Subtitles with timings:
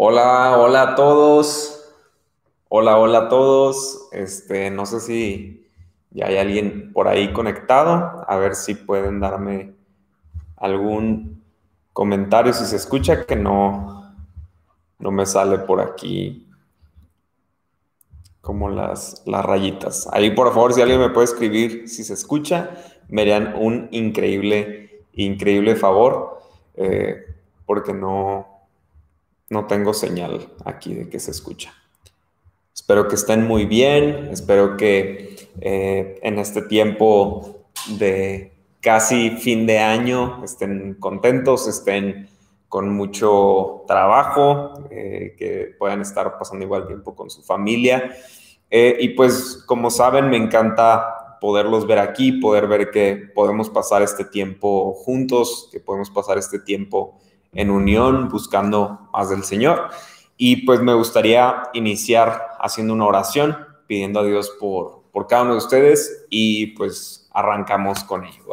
[0.00, 1.92] Hola, hola a todos.
[2.68, 4.08] Hola, hola a todos.
[4.12, 5.66] Este, no sé si
[6.12, 8.24] ya hay alguien por ahí conectado.
[8.28, 9.74] A ver si pueden darme
[10.56, 11.42] algún
[11.92, 14.14] comentario si se escucha que no,
[15.00, 16.46] no me sale por aquí
[18.40, 20.08] como las, las rayitas.
[20.12, 22.70] Ahí por favor, si alguien me puede escribir si se escucha,
[23.08, 26.38] me harían un increíble, increíble favor,
[26.76, 27.34] eh,
[27.66, 28.57] porque no,
[29.50, 31.72] no tengo señal aquí de que se escucha.
[32.74, 37.64] Espero que estén muy bien, espero que eh, en este tiempo
[37.98, 42.28] de casi fin de año estén contentos, estén
[42.68, 48.14] con mucho trabajo, eh, que puedan estar pasando igual tiempo con su familia.
[48.70, 54.02] Eh, y pues como saben, me encanta poderlos ver aquí, poder ver que podemos pasar
[54.02, 57.18] este tiempo juntos, que podemos pasar este tiempo
[57.58, 59.90] en unión, buscando más del Señor.
[60.36, 65.52] Y pues me gustaría iniciar haciendo una oración, pidiendo a Dios por, por cada uno
[65.52, 68.44] de ustedes y pues arrancamos con ello.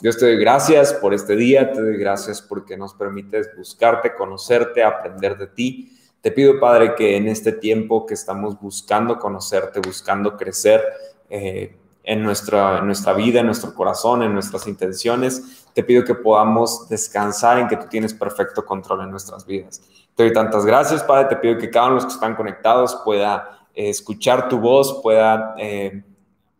[0.00, 4.82] Dios te doy gracias por este día, te doy gracias porque nos permites buscarte, conocerte,
[4.82, 5.96] aprender de ti.
[6.20, 10.82] Te pido, Padre, que en este tiempo que estamos buscando conocerte, buscando crecer,
[11.30, 15.66] eh, en nuestra, nuestra vida, en nuestro corazón, en nuestras intenciones.
[15.72, 19.82] Te pido que podamos descansar en que tú tienes perfecto control en nuestras vidas.
[20.14, 21.28] Te doy tantas gracias, Padre.
[21.30, 25.00] Te pido que cada uno de los que están conectados pueda eh, escuchar tu voz,
[25.02, 26.04] pueda eh,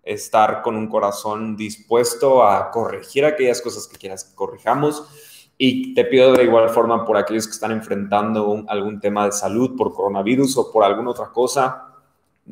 [0.03, 5.05] estar con un corazón dispuesto a corregir aquellas cosas que quieras que corrijamos.
[5.57, 9.77] Y te pido de igual forma por aquellos que están enfrentando algún tema de salud
[9.77, 11.94] por coronavirus o por alguna otra cosa,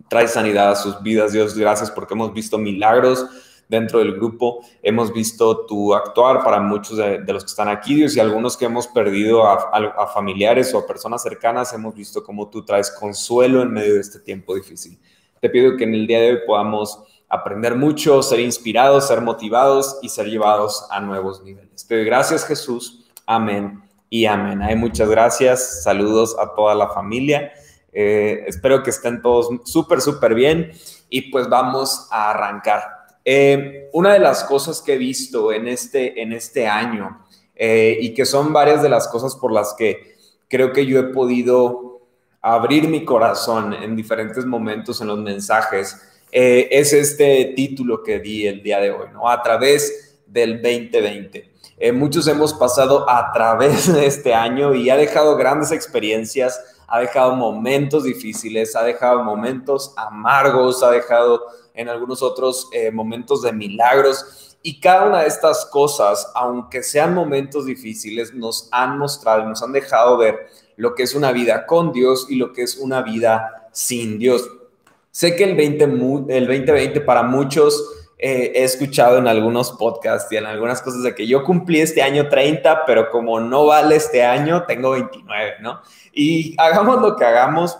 [0.08, 1.32] trae sanidad a sus vidas.
[1.32, 3.26] Dios, gracias porque hemos visto milagros
[3.68, 4.64] dentro del grupo.
[4.82, 8.66] Hemos visto tu actuar para muchos de, los que están aquí, Dios, y algunos que
[8.66, 13.72] hemos perdido a, familiares o a personas cercanas, hemos visto cómo tú traes consuelo en
[13.72, 14.98] medio de este tiempo difícil.
[15.40, 19.98] Te pido que en el día de hoy podamos aprender mucho, ser inspirados, ser motivados
[20.02, 21.86] y ser llevados a nuevos niveles.
[21.86, 23.06] Te doy gracias, Jesús.
[23.26, 24.60] Amén y amén.
[24.60, 25.82] Hay muchas gracias.
[25.82, 27.50] Saludos a toda la familia.
[27.92, 30.72] Eh, espero que estén todos súper, súper bien
[31.10, 32.82] y pues vamos a arrancar.
[33.24, 38.14] Eh, una de las cosas que he visto en este, en este año eh, y
[38.14, 40.16] que son varias de las cosas por las que
[40.48, 42.00] creo que yo he podido
[42.40, 48.62] abrir mi corazón en diferentes momentos en los mensajes, es este título que di el
[48.62, 49.28] día de hoy, ¿no?
[49.28, 51.52] A través del 2020.
[51.92, 56.58] muchos hemos pasado a través de este año y ha dejado grandes experiencias,
[56.92, 61.40] ha dejado momentos difíciles, ha dejado momentos amargos, ha dejado
[61.72, 64.58] en algunos otros eh, momentos de milagros.
[64.62, 69.72] Y cada una de estas cosas, aunque sean momentos difíciles, nos han mostrado, nos han
[69.72, 73.70] dejado ver lo que es una vida con Dios y lo que es una vida
[73.72, 74.46] sin Dios.
[75.10, 75.84] Sé que el, 20,
[76.28, 81.12] el 2020 para muchos eh, he escuchado en algunos podcasts y en algunas cosas de
[81.12, 85.80] que yo cumplí este año 30, pero como no vale este año, tengo 29, ¿no?
[86.12, 87.76] Y hagamos lo que hagamos,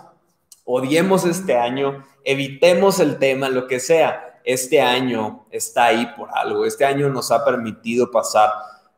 [0.65, 4.41] odiemos este año, evitemos el tema, lo que sea.
[4.43, 8.49] Este año está ahí por algo, este año nos ha permitido pasar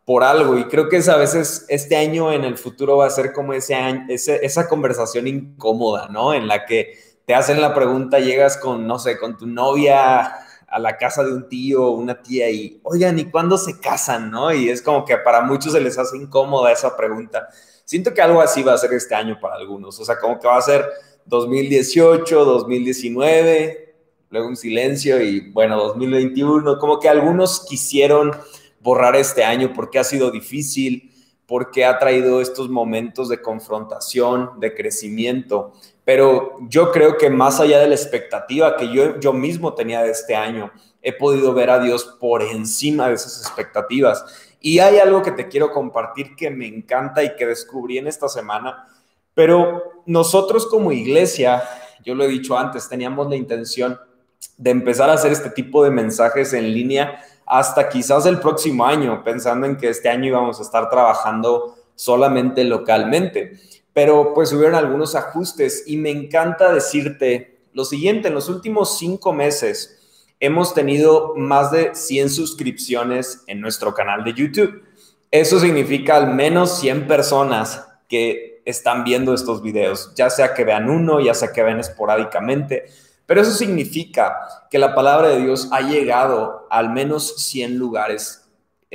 [0.04, 3.12] por algo y creo que es a veces este año en el futuro va a
[3.12, 6.34] ser como ese año, esa conversación incómoda, ¿no?
[6.34, 6.98] En la que
[7.28, 10.42] te hacen la pregunta, llegas con, no sé, con tu novia
[10.76, 14.30] a la casa de un tío o una tía y, oigan, ¿y cuándo se casan?
[14.30, 14.54] ¿No?
[14.54, 17.48] Y es como que para muchos se les hace incómoda esa pregunta.
[17.86, 20.50] Siento que algo así va a ser este año para algunos, o sea, como que
[20.50, 20.86] va a ser
[21.28, 23.96] 2018, 2019,
[24.32, 28.32] luego un silencio y bueno, 2021, como que algunos quisieron
[28.82, 31.10] borrar este año porque ha sido difícil,
[31.46, 35.72] porque ha traído estos momentos de confrontación, de crecimiento,
[36.06, 40.12] pero yo creo que más allá de la expectativa que yo, yo mismo tenía de
[40.12, 40.72] este año,
[41.02, 44.24] he podido ver a Dios por encima de esas expectativas.
[44.62, 48.30] Y hay algo que te quiero compartir que me encanta y que descubrí en esta
[48.30, 48.88] semana,
[49.34, 51.64] pero nosotros como iglesia,
[52.04, 54.00] yo lo he dicho antes, teníamos la intención
[54.58, 59.24] de empezar a hacer este tipo de mensajes en línea hasta quizás el próximo año,
[59.24, 63.60] pensando en que este año íbamos a estar trabajando solamente localmente
[63.96, 65.86] pero pues hubieron algunos ajustes.
[65.88, 71.96] Y me encanta decirte lo siguiente, en los últimos cinco meses hemos tenido más de
[71.96, 74.84] 100 suscripciones en nuestro canal de YouTube.
[75.32, 80.90] Eso significa al menos 100 personas que están viendo estos videos, ya sea que vean
[80.90, 82.88] uno, ya sea que vean esporádicamente,
[83.26, 84.36] pero eso significa
[84.70, 88.45] que la palabra de Dios ha llegado a al menos 100 lugares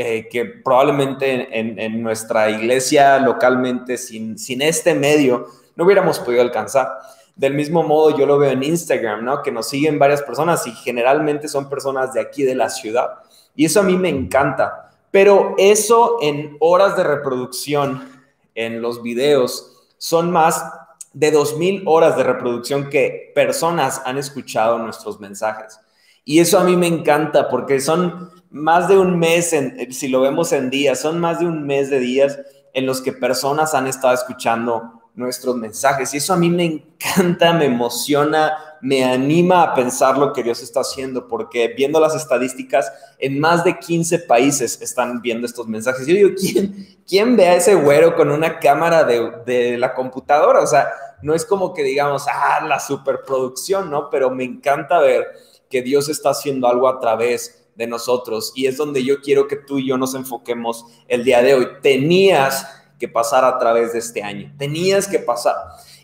[0.02, 6.88] eh, que probablemente en, nuestra iglesia localmente, sin, sin este medio, no hubiéramos podido alcanzar.
[7.36, 9.42] Del mismo modo, yo lo veo en Instagram, ¿no?
[9.42, 13.10] Que nos siguen varias personas y generalmente son personas de aquí de la ciudad.
[13.54, 14.90] Y eso a mí me encanta.
[15.10, 18.22] Pero eso en horas de reproducción
[18.54, 20.64] en los videos son más
[21.12, 25.78] de 2.000 horas de reproducción que personas han escuchado nuestros mensajes.
[26.24, 30.20] Y eso a mí me encanta porque son más de un mes, en, si lo
[30.20, 32.38] vemos en días, son más de un mes de días
[32.72, 36.12] en los que personas han estado escuchando nuestros mensajes.
[36.14, 40.62] Y eso a mí me encanta, me emociona, me anima a pensar lo que Dios
[40.62, 46.06] está haciendo, porque viendo las estadísticas, en más de 15 países están viendo estos mensajes.
[46.06, 50.60] Yo digo, ¿quién, quién ve a ese güero con una cámara de, de la computadora?
[50.60, 50.88] O sea,
[51.22, 54.10] no es como que digamos, ah, la superproducción, ¿no?
[54.10, 55.26] Pero me encanta ver
[55.68, 59.56] que Dios está haciendo algo a través de nosotros y es donde yo quiero que
[59.56, 61.66] tú y yo nos enfoquemos el día de hoy.
[61.82, 62.66] Tenías
[62.98, 65.56] que pasar a través de este año, tenías que pasar.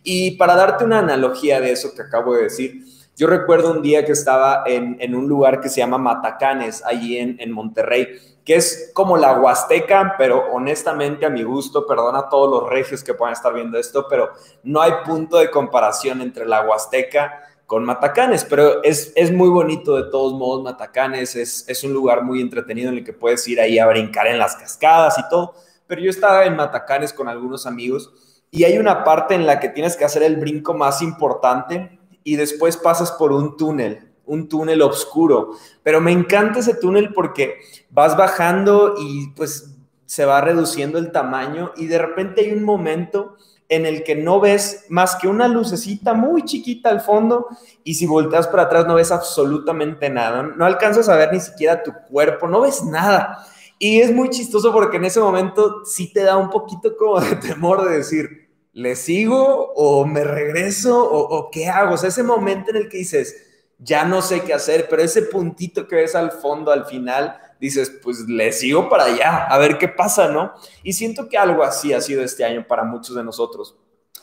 [0.02, 2.82] Y para darte una analogía de eso que acabo de decir,
[3.14, 7.36] yo recuerdo un día que estaba en, un lugar que se llama Matacanes, allí en,
[7.40, 8.08] en Monterrey,
[8.42, 13.04] que es como la Huasteca, pero honestamente a mi gusto, perdona a todos los regios
[13.04, 14.30] que puedan estar viendo esto, pero
[14.62, 19.96] no hay punto de comparación entre la Huasteca con Matacanes, pero es, es muy bonito
[19.96, 23.60] de todos modos Matacanes, es, es un lugar muy entretenido en el que puedes ir
[23.60, 25.54] ahí a brincar en las cascadas y todo,
[25.86, 28.12] pero yo estaba en Matacanes con algunos amigos
[28.50, 32.36] y hay una parte en la que tienes que hacer el brinco más importante y
[32.36, 35.50] después pasas por un túnel, un túnel oscuro,
[35.82, 37.58] pero me encanta ese túnel porque
[37.90, 39.76] vas bajando y pues
[40.06, 43.36] se va reduciendo el tamaño y de repente hay un momento
[43.68, 47.48] en el que no ves más que una lucecita muy chiquita al fondo
[47.82, 51.82] y si volteas para atrás no ves absolutamente nada, no alcanzas a ver ni siquiera
[51.82, 53.44] tu cuerpo, no ves nada.
[53.78, 57.36] Y es muy chistoso porque en ese momento sí te da un poquito como de
[57.48, 61.94] temor de decir, ¿le sigo o me regreso o, qué hago?
[61.94, 63.36] O sea, ese momento en el que dices,
[63.78, 67.90] ya no sé qué hacer, pero ese puntito que ves al fondo, al final, dices,
[68.02, 70.52] pues le sigo para allá, a ver qué pasa, ¿no?
[70.82, 73.76] Y siento que algo así ha sido este año para muchos de nosotros.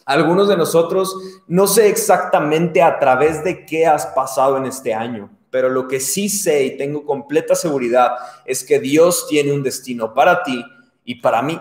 [0.06, 1.16] Algunos de nosotros
[1.48, 6.00] no sé exactamente a través de qué has pasado en este año, pero lo que
[6.00, 8.12] sí sé y tengo completa seguridad
[8.46, 10.64] es que Dios tiene un destino para ti
[11.06, 11.60] y para mí.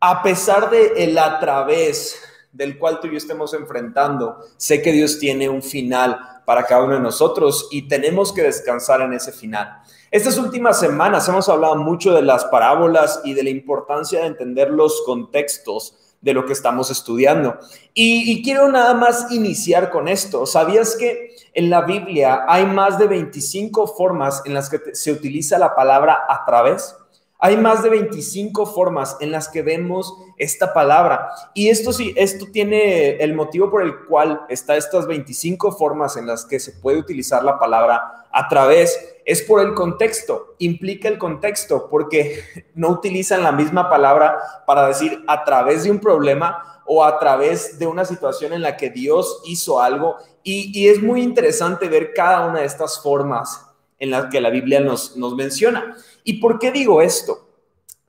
[0.00, 2.20] A pesar de el a través
[2.52, 6.82] del cual tú y yo estemos enfrentando, sé que Dios tiene un final para cada
[6.82, 9.82] uno de nosotros y tenemos que descansar en ese final.
[10.10, 14.70] Estas últimas semanas hemos hablado mucho de las parábolas y de la importancia de entender
[14.70, 17.58] los contextos de lo que estamos estudiando.
[17.92, 20.46] Y, quiero nada más iniciar con esto.
[20.46, 25.58] ¿Sabías que en la Biblia hay más de 25 formas en las que se utiliza
[25.58, 26.96] la palabra a través?
[27.38, 31.28] Hay más de 25 formas en las que vemos esta palabra.
[31.52, 36.26] Y esto sí, esto tiene el motivo por el cual está estas 25 formas en
[36.26, 41.18] las que se puede utilizar la palabra a través, es por el contexto, implica el
[41.18, 42.42] contexto, porque
[42.74, 47.78] no utilizan la misma palabra para decir a través de un problema o a través
[47.78, 50.16] de una situación en la que Dios hizo algo.
[50.42, 53.66] Y, es muy interesante ver cada una de estas formas
[53.98, 55.94] en las que la Biblia nos, nos menciona.
[56.24, 57.46] ¿Y por qué digo esto?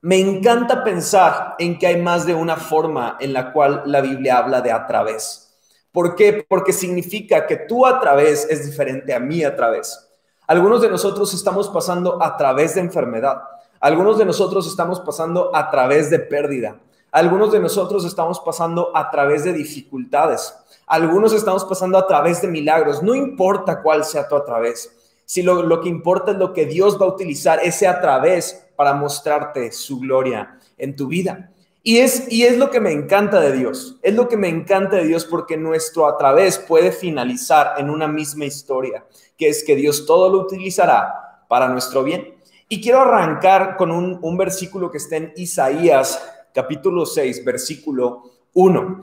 [0.00, 4.38] Me encanta pensar en que hay más de una forma en la cual la Biblia
[4.38, 5.58] habla de a través.
[5.92, 6.44] ¿Por qué?
[6.48, 10.09] Porque significa que tú a través es diferente a mí a través.
[10.50, 13.40] Algunos de nosotros estamos pasando a través de enfermedad.
[13.78, 16.80] Algunos de nosotros estamos pasando a través de pérdida.
[17.12, 20.52] Algunos de nosotros estamos pasando a través de dificultades.
[20.88, 23.00] Algunos estamos pasando a través de milagros.
[23.00, 24.90] No importa cuál sea tu a través
[25.24, 28.94] si lo, que importa es lo que Dios va a utilizar ese a través para
[28.94, 31.52] mostrarte su gloria en tu vida.
[31.84, 34.96] Y es, y es lo que me encanta de Dios, es lo que me encanta
[34.96, 39.04] de Dios porque nuestro a través puede finalizar en una misma historia,
[39.40, 42.34] que es que Dios todo lo utilizará para nuestro bien.
[42.68, 49.02] Y quiero arrancar con un, un versículo que está en Isaías capítulo 6, versículo 1.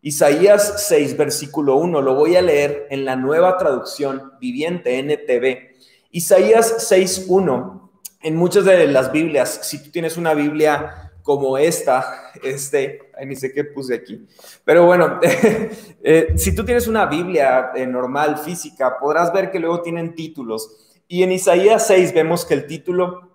[0.00, 5.74] Isaías 6, versículo 1, lo voy a leer en la nueva traducción viviente NTV.
[6.12, 12.32] Isaías 6, 1, en muchas de las Biblias, si tú tienes una Biblia como esta,
[12.42, 14.26] este, ay, ni sé qué puse aquí,
[14.64, 15.20] pero bueno,
[16.02, 20.92] eh, si tú tienes una Biblia eh, normal, física, podrás ver que luego tienen títulos.
[21.06, 23.30] Y en Isaías 6 vemos que el título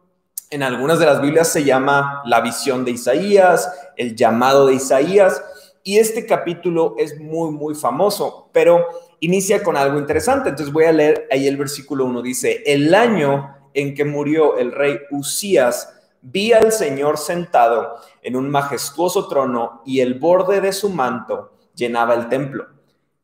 [0.50, 5.43] en algunas de las Biblias se llama La visión de Isaías, el llamado de Isaías,
[5.83, 8.88] y este capítulo es muy, muy famoso, pero
[9.19, 10.50] inicia con algo interesante.
[10.50, 12.21] Entonces voy a leer ahí el versículo 1.
[12.21, 18.49] Dice, el año en que murió el rey Usías vi al Señor sentado en un
[18.49, 22.67] majestuoso trono y el borde de su manto llenaba el templo.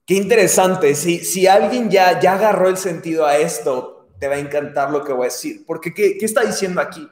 [0.05, 4.39] Qué interesante, si, si alguien ya, ya agarró el sentido a esto, te va a
[4.39, 7.09] encantar lo que voy a decir, porque ¿qué, qué está diciendo aquí?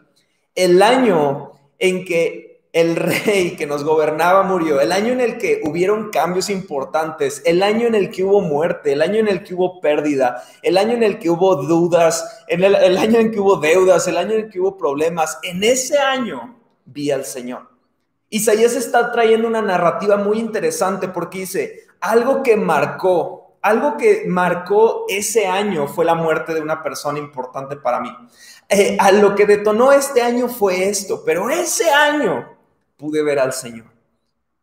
[0.55, 5.61] El año en que el rey que nos gobernaba murió, el año en el que
[5.63, 9.53] hubieron cambios importantes, el año en el que hubo muerte, el año en el que
[9.53, 13.57] hubo pérdida, el año en el que hubo dudas, el, el año en que hubo
[13.57, 17.69] deudas, el año en el que hubo problemas, en ese año vi al Señor.
[18.29, 25.05] Isaías está trayendo una narrativa muy interesante porque dice, algo que marcó, algo que marcó
[25.07, 28.09] ese año fue la muerte de una persona importante para mí.
[28.67, 32.52] Eh, a lo que detonó este año fue esto, pero ese año
[32.97, 33.85] pude ver al Señor.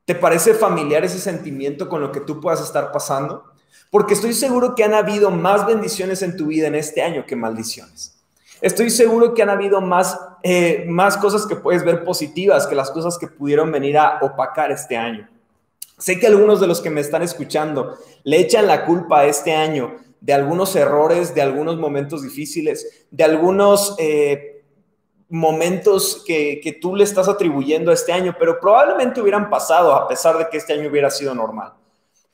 [0.04, 3.44] ¿Te parece familiar ese sentimiento con lo que tú puedas estar pasando?
[3.90, 7.36] Porque estoy seguro que han habido más bendiciones en tu vida en este año que
[7.36, 8.16] maldiciones.
[8.60, 12.90] Estoy seguro que han habido más, eh, más cosas que puedes ver positivas que las
[12.90, 15.28] cosas que pudieron venir a opacar este año.
[15.98, 19.54] Sé que algunos de los que me están escuchando le echan la culpa a este
[19.54, 24.59] año de algunos errores, de algunos momentos difíciles, de algunos eh,
[25.30, 30.08] momentos que, que, tú le estás atribuyendo a este año, pero probablemente hubieran pasado a
[30.08, 31.72] pesar de que este año hubiera sido normal.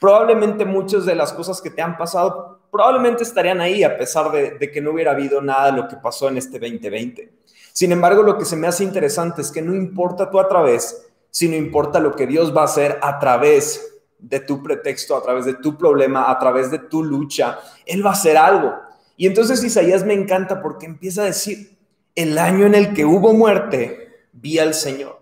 [0.01, 4.53] Probablemente muchas de las cosas que te han pasado probablemente estarían ahí a pesar de,
[4.53, 7.33] de que no hubiera habido nada de lo que pasó en este 2020.
[7.73, 11.07] Sin embargo, lo que se me hace interesante es que no importa tú a través,
[11.31, 15.45] sino importa lo que Dios va a hacer a través de tu pretexto, a través
[15.45, 17.59] de tu problema, a través de tu lucha.
[17.85, 18.75] Él va a hacer algo.
[19.17, 21.76] Y entonces Isaías me encanta porque empieza a decir,
[22.17, 25.21] el año en el que hubo muerte, vi al Señor.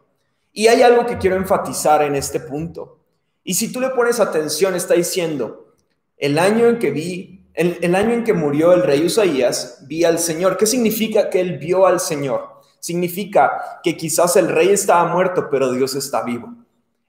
[0.53, 3.01] Y hay algo que quiero enfatizar en este punto.
[3.43, 5.75] Y si tú le pones atención, está diciendo,
[6.17, 10.21] el año en que vi, el, año en que murió el rey Usaías, vi al
[10.21, 10.57] Señor.
[10.57, 12.61] ¿Qué significa que él vio al Señor?
[12.79, 16.55] Significa que quizás el rey estaba muerto, pero Dios está vivo.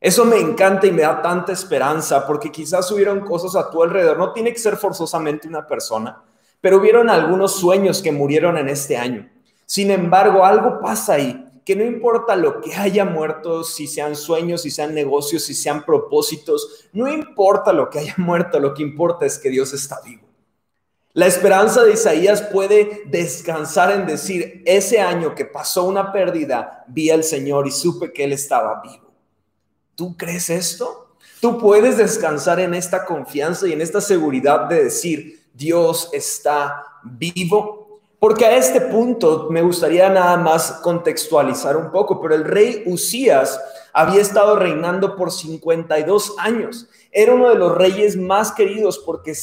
[0.02, 4.18] Eso me encanta y me da tanta esperanza porque quizás hubieron cosas a tu alrededor.
[4.18, 6.24] No tiene que ser forzosamente una persona,
[6.60, 9.30] pero hubieron algunos sueños que murieron en este año.
[9.66, 14.62] Sin embargo, algo pasa ahí, que no importa lo que haya muerto, si sean sueños,
[14.62, 19.26] si sean negocios, si sean propósitos, no importa lo que haya muerto, lo que importa
[19.26, 20.24] es que Dios está vivo.
[21.14, 27.10] La esperanza de Isaías puede descansar en decir, ese año que pasó una pérdida, vi
[27.10, 29.14] al Señor y supe que Él estaba vivo.
[29.96, 31.16] ¿Tú crees esto?
[31.40, 37.85] Tú puedes descansar en esta confianza y en esta seguridad de decir, Dios está vivo
[38.20, 43.60] porque a este punto me gustaría nada más contextualizar un poco, pero el rey Usías
[43.94, 46.90] había estado reinando por 52 años.
[47.12, 49.34] Era uno de los reyes más queridos porque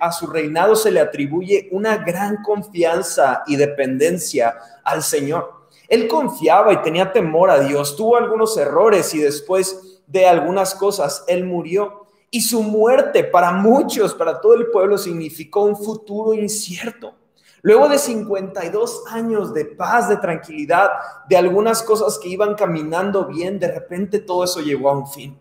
[0.00, 5.52] a su reinado se le atribuye una gran confianza y dependencia al Señor.
[5.88, 11.24] Él confiaba y tenía temor a Dios, tuvo algunos errores y después de algunas cosas,
[11.28, 12.06] él murió.
[12.30, 17.14] Y su muerte para muchos, para todo el pueblo, significó un futuro incierto.
[17.62, 20.90] Luego de 52 años de paz, de tranquilidad,
[21.28, 25.38] de algunas cosas que iban caminando bien, de repente todo eso llegó a un fin.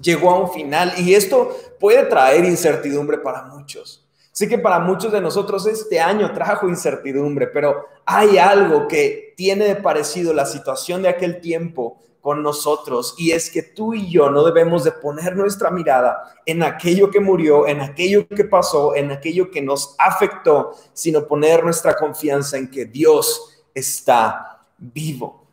[0.00, 4.06] Llegó a un final y esto puede traer incertidumbre para muchos.
[4.32, 9.64] Sé que para muchos de nosotros este año trajo incertidumbre, pero hay algo que tiene
[9.66, 14.30] de parecido la situación de aquel tiempo con nosotros y es que tú y yo
[14.30, 19.10] no debemos de poner nuestra mirada en aquello que murió, en aquello que pasó, en
[19.10, 25.46] aquello que nos afectó, sino poner nuestra confianza en que Dios está vivo.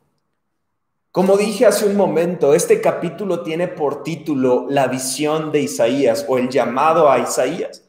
[1.11, 6.37] Como dije hace un momento, este capítulo tiene por título la visión de Isaías o
[6.37, 7.83] el llamado a Isaías.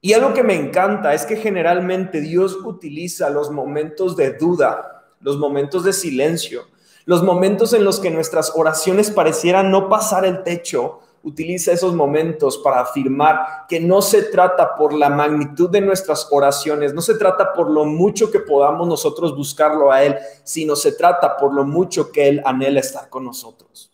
[0.00, 5.38] Y algo que me encanta es que generalmente Dios utiliza los momentos de duda, los
[5.38, 6.66] momentos de silencio,
[7.06, 12.58] los momentos en los que nuestras oraciones parecieran no pasar el techo, utiliza esos momentos
[12.58, 17.52] para afirmar que no se trata por la magnitud de nuestras oraciones, no se trata
[17.52, 22.10] por lo mucho que podamos nosotros buscarlo a Él, sino se trata por lo mucho
[22.10, 23.92] que Él anhela estar con nosotros,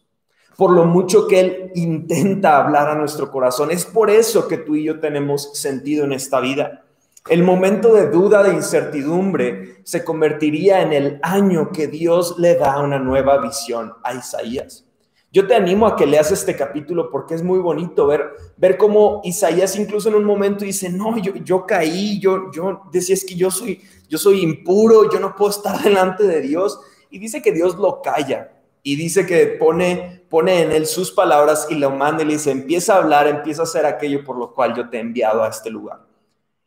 [0.57, 3.71] por lo mucho que Él intenta hablar a nuestro corazón.
[3.71, 6.85] Es por eso que tú y yo tenemos sentido en esta vida.
[7.29, 12.81] El momento de duda, de incertidumbre, se convertiría en el año que Dios le da
[12.81, 14.85] una nueva visión a Isaías.
[15.31, 19.21] Yo te animo a que leas este capítulo porque es muy bonito ver, ver cómo
[19.23, 23.37] Isaías incluso en un momento dice, no, yo, yo caí, yo, yo decía, es que
[23.37, 26.81] yo soy, yo soy impuro, yo no puedo estar delante de Dios.
[27.09, 28.51] Y dice que Dios lo calla
[28.83, 32.51] y dice que pone, pone en él sus palabras y lo manda y le dice,
[32.51, 35.49] empieza a hablar, empieza a hacer aquello por lo cual yo te he enviado a
[35.49, 36.12] este lugar.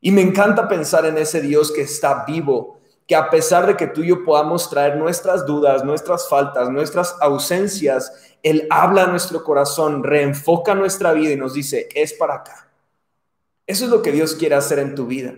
[0.05, 3.87] Y me encanta pensar en ese Dios que está vivo que a pesar de que
[3.87, 9.43] tú y yo podamos traer nuestras dudas, nuestras faltas, nuestras ausencias, Él habla a nuestro
[9.43, 12.69] corazón, reenfoca nuestra vida y nos dice, es para acá.
[13.65, 15.33] Eso es lo que Dios quiere hacer en tu vida.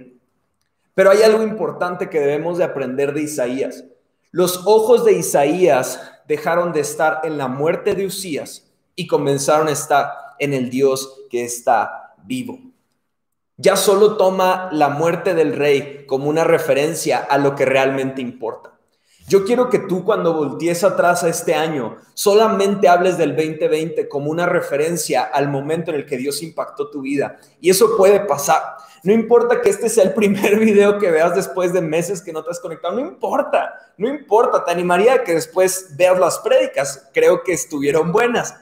[0.94, 3.86] Pero hay algo importante que debemos de aprender de Isaías.
[4.32, 9.72] Los ojos de Isaías dejaron de estar en la muerte de Usías y comenzaron a
[9.72, 12.60] estar en el Dios que está vivo.
[13.60, 18.78] Ya solo toma la muerte del rey como una referencia a lo que realmente importa.
[19.28, 24.30] Yo quiero que tú cuando voltees atrás a este año, solamente hables del 2020 como
[24.30, 27.40] una referencia al momento en el que Dios impactó tu vida.
[27.60, 28.62] Y eso puede pasar.
[29.02, 32.44] No importa que este sea el primer video que veas después de meses que no
[32.44, 34.64] te has conectado, no importa, no importa.
[34.64, 37.10] Te animaría que después veas las prédicas.
[37.12, 38.54] Creo que estuvieron buenas.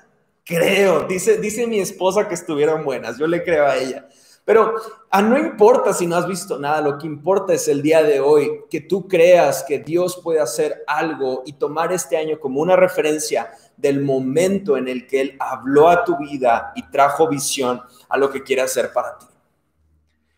[0.45, 3.17] Creo, dice, dice mi esposa que estuvieron buenas.
[3.19, 4.07] Yo le creo a ella.
[4.45, 4.75] Pero
[5.09, 8.19] ah, no importa si no has visto nada, lo que importa es el día de
[8.19, 12.75] hoy, que tú creas que Dios puede hacer algo y tomar este año como una
[12.75, 18.17] referencia del momento en el que Él habló a tu vida y trajo visión a
[18.17, 19.25] lo que quiere hacer para ti.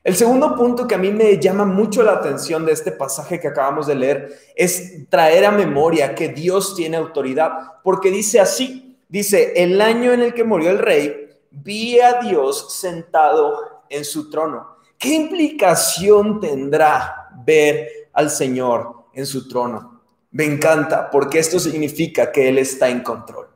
[0.06, 3.50] El segundo punto que a mí me llama mucho la atención de este pasaje que
[3.50, 9.52] acabamos de leer es traer a memoria que Dios tiene autoridad, porque dice así, dice,
[9.62, 14.78] el año en el que murió el rey, vi a Dios sentado en su trono.
[14.98, 20.02] ¿Qué implicación tendrá ver al Señor en su trono?
[20.32, 23.48] Me encanta porque esto significa que Él está en control.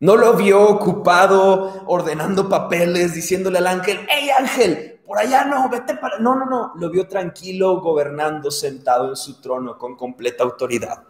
[0.00, 5.94] No lo vio ocupado ordenando papeles, diciéndole al ángel, hey ángel, por allá no, vete
[5.96, 6.18] para...
[6.18, 11.04] No, no, no, lo vio tranquilo, gobernando, sentado en su trono con completa autoridad.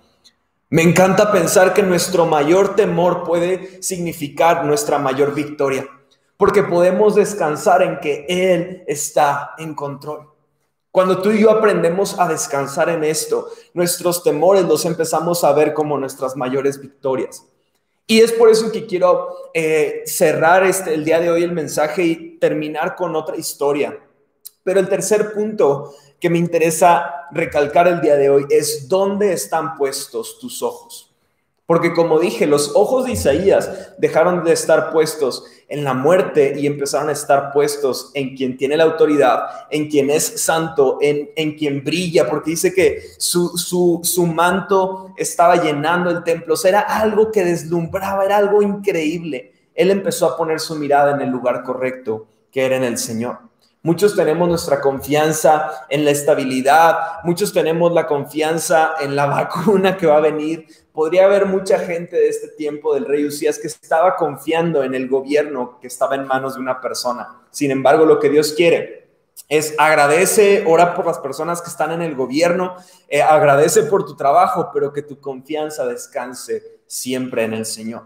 [0.71, 5.88] Me encanta pensar que nuestro mayor temor puede significar nuestra mayor victoria
[6.40, 10.26] porque podemos descansar en que Él está en control.
[10.90, 15.75] Cuando tú y yo aprendemos a descansar en esto, nuestros temores los empezamos a ver
[15.75, 17.44] como nuestras mayores victorias.
[18.06, 22.04] Y es por eso que quiero eh, cerrar este, el día de hoy el mensaje
[22.04, 24.00] y terminar con otra historia.
[24.64, 29.76] Pero el tercer punto que me interesa recalcar el día de hoy es dónde están
[29.76, 31.10] puestos tus ojos.
[31.70, 36.66] Porque como dije, los ojos de Isaías dejaron de estar puestos en la muerte y
[36.66, 41.56] empezaron a estar puestos en quien tiene la autoridad, en quien es santo, en, en
[41.56, 46.54] quien brilla, porque dice que su, su, su manto estaba llenando el templo.
[46.54, 49.52] O sea, era algo que deslumbraba, era algo increíble.
[49.72, 53.38] Él empezó a poner su mirada en el lugar correcto, que era en el Señor.
[53.83, 60.06] Muchos tenemos nuestra confianza en la estabilidad, muchos tenemos la confianza en la vacuna que
[60.06, 60.66] va a venir.
[61.00, 65.08] Podría haber mucha gente de este tiempo del rey Usías que estaba confiando en el
[65.08, 67.40] gobierno que estaba en manos de una persona.
[67.50, 69.08] Sin embargo, lo que Dios quiere
[69.48, 72.76] es agradece, ora por las personas que están en el gobierno,
[73.08, 78.02] eh, agradece por tu trabajo, pero que tu confianza descanse siempre en el Señor.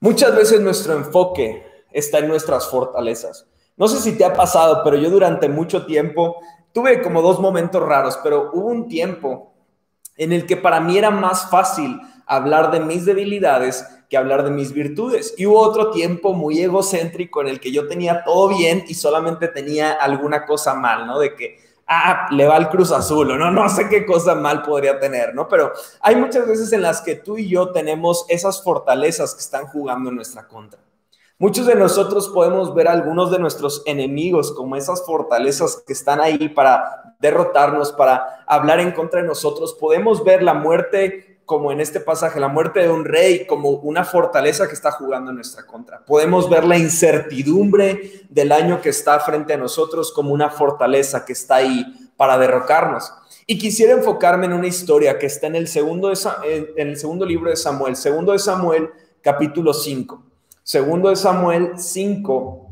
[0.00, 3.46] Muchas veces nuestro enfoque está en nuestras fortalezas.
[3.76, 6.38] No sé si te ha pasado, pero yo durante mucho tiempo
[6.72, 9.52] tuve como dos momentos raros, pero hubo un tiempo
[10.16, 12.00] en el que para mí era más fácil
[12.30, 15.34] hablar de mis debilidades que hablar de mis virtudes.
[15.36, 19.48] Y hubo otro tiempo muy egocéntrico en el que yo tenía todo bien y solamente
[19.48, 21.18] tenía alguna cosa mal, ¿no?
[21.18, 24.62] De que, ah, le va el Cruz Azul, o no, no sé qué cosa mal
[24.62, 25.48] podría tener, ¿no?
[25.48, 29.66] Pero hay muchas veces en las que tú y yo tenemos esas fortalezas que están
[29.66, 30.80] jugando en nuestra contra.
[31.38, 36.20] Muchos de nosotros podemos ver a algunos de nuestros enemigos como esas fortalezas que están
[36.20, 39.74] ahí para derrotarnos, para hablar en contra de nosotros.
[39.74, 44.04] Podemos ver la muerte, como en este pasaje, la muerte de un rey, como una
[44.04, 45.98] fortaleza que está jugando en nuestra contra.
[45.98, 51.32] Podemos ver la incertidumbre del año que está frente a nosotros como una fortaleza que
[51.32, 51.84] está ahí
[52.16, 53.12] para derrocarnos.
[53.48, 56.12] Y quisiera enfocarme en una historia que está en el segundo,
[56.44, 58.88] en el segundo libro de Samuel, segundo de Samuel,
[59.20, 60.22] capítulo 5.
[60.62, 62.70] Segundo de Samuel 5.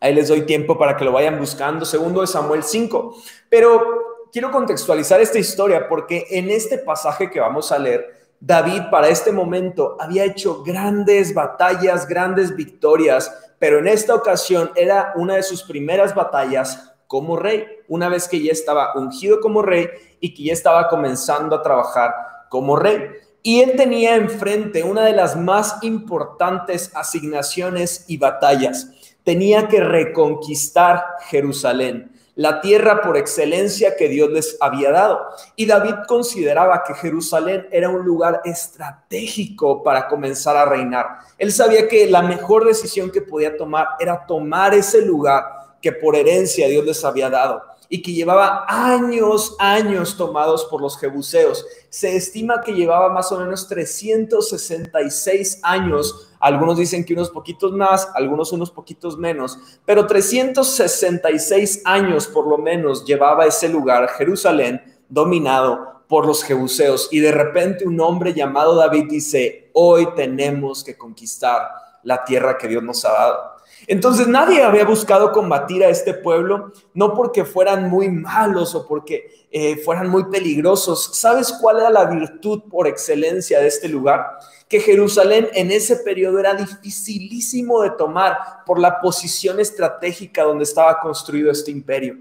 [0.00, 1.84] Ahí les doy tiempo para que lo vayan buscando.
[1.84, 3.22] Segundo de Samuel 5.
[3.48, 9.08] Pero quiero contextualizar esta historia porque en este pasaje que vamos a leer, David para
[9.08, 15.42] este momento había hecho grandes batallas, grandes victorias, pero en esta ocasión era una de
[15.42, 19.88] sus primeras batallas como rey, una vez que ya estaba ungido como rey
[20.20, 22.14] y que ya estaba comenzando a trabajar
[22.50, 23.10] como rey.
[23.42, 28.90] Y él tenía enfrente una de las más importantes asignaciones y batallas.
[29.22, 35.20] Tenía que reconquistar Jerusalén, la tierra por excelencia que Dios les había dado.
[35.56, 41.06] Y David consideraba que Jerusalén era un lugar estratégico para comenzar a reinar.
[41.38, 45.44] Él sabía que la mejor decisión que podía tomar era tomar ese lugar
[45.80, 47.62] que por herencia Dios les había dado.
[47.88, 51.64] Y que llevaba años, años tomados por los jebuseos.
[51.88, 56.32] Se estima que llevaba más o menos 366 años.
[56.40, 62.58] Algunos dicen que unos poquitos más, algunos unos poquitos menos, pero 366 años por lo
[62.58, 67.08] menos llevaba ese lugar, Jerusalén, dominado por los jebuseos.
[67.10, 71.68] Y de repente un hombre llamado David dice, hoy tenemos que conquistar
[72.02, 73.55] la tierra que Dios nos ha dado.
[73.88, 79.46] Entonces nadie había buscado combatir a este pueblo, no porque fueran muy malos o porque
[79.50, 81.10] eh, fueran muy peligrosos.
[81.14, 84.38] ¿Sabes cuál era la virtud por excelencia de este lugar?
[84.68, 90.98] Que Jerusalén en ese periodo era dificilísimo de tomar por la posición estratégica donde estaba
[90.98, 92.16] construido este imperio.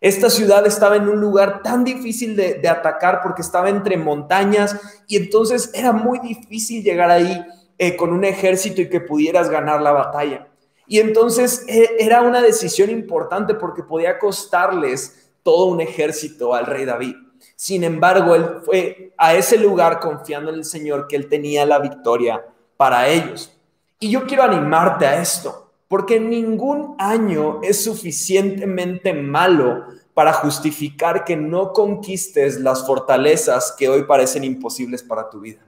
[0.00, 5.16] Esta ciudad estaba en un lugar tan difícil de, atacar porque estaba entre montañas y
[5.16, 7.44] entonces era muy difícil llegar ahí
[7.78, 10.45] eh, con un ejército y que pudieras ganar la batalla.
[10.86, 16.84] Y entonces eh, era una decisión importante porque podía costarles todo un ejército al rey
[16.84, 17.16] David.
[17.54, 21.78] Sin embargo, él fue a ese lugar confiando en el Señor que él tenía la
[21.78, 22.44] victoria
[22.76, 23.52] para ellos.
[23.98, 31.36] Y yo quiero animarte a esto, porque ningún año es suficientemente malo para justificar que
[31.36, 35.60] no conquistes las fortalezas que hoy parecen imposibles para tu vida.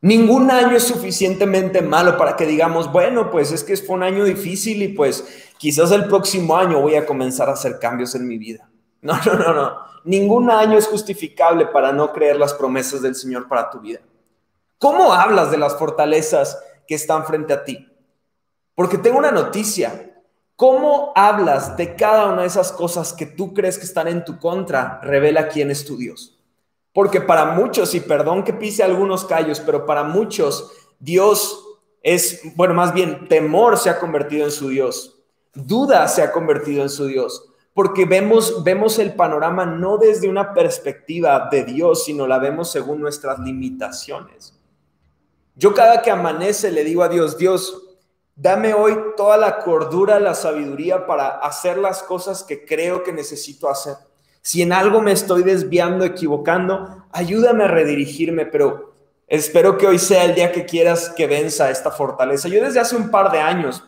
[0.00, 4.24] Ningún año es suficientemente malo para que digamos, bueno, pues es que fue un año
[4.24, 5.24] difícil y pues
[5.58, 8.68] quizás el próximo año voy a comenzar a hacer cambios en mi vida.
[9.00, 9.78] No, no, no, no.
[10.02, 14.00] Ningún año es justificable para no creer las promesas del Señor para tu vida.
[14.78, 17.86] ¿Cómo hablas de las fortalezas que están frente a ti?
[18.74, 20.20] Porque tengo una noticia.
[20.56, 24.40] ¿Cómo hablas de cada una de esas cosas que tú crees que están en tu
[24.40, 25.00] contra?
[25.00, 26.37] Revela quién es tu Dios.
[26.98, 32.74] Porque para muchos, y perdón que pise algunos callos, pero para muchos Dios es, bueno,
[32.74, 35.22] más bien temor se ha convertido en su Dios,
[35.54, 40.52] duda se ha convertido en su Dios, porque vemos, vemos el panorama no desde una
[40.52, 44.58] perspectiva de Dios, sino la vemos según nuestras limitaciones.
[45.54, 47.80] Yo cada que amanece le digo a Dios, Dios,
[48.34, 53.68] dame hoy toda la cordura, la sabiduría para hacer las cosas que creo que necesito
[53.68, 54.07] hacer.
[54.42, 58.94] Si en algo me estoy desviando, equivocando, ayúdame a redirigirme, pero
[59.26, 62.48] espero que hoy sea el día que quieras que venza esta fortaleza.
[62.48, 63.84] Yo desde hace un par de años,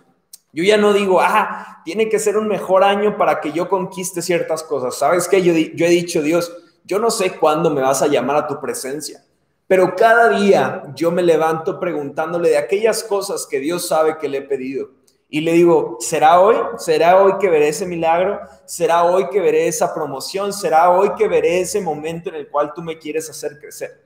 [0.53, 4.21] yo ya no digo, ah, tiene que ser un mejor año para que yo conquiste
[4.21, 4.97] ciertas cosas.
[4.97, 5.43] ¿Sabes qué?
[5.43, 6.53] Yo, yo he dicho, Dios,
[6.85, 9.25] yo no sé cuándo me vas a llamar a tu presencia,
[9.67, 14.39] pero cada día yo me levanto preguntándole de aquellas cosas que Dios sabe que le
[14.39, 14.91] he pedido
[15.33, 16.57] y le digo, ¿será hoy?
[16.77, 18.41] ¿Será hoy que veré ese milagro?
[18.67, 20.53] ¿Será hoy que veré esa promoción?
[20.53, 24.05] ¿Será hoy que veré ese momento en el cual tú me quieres hacer crecer?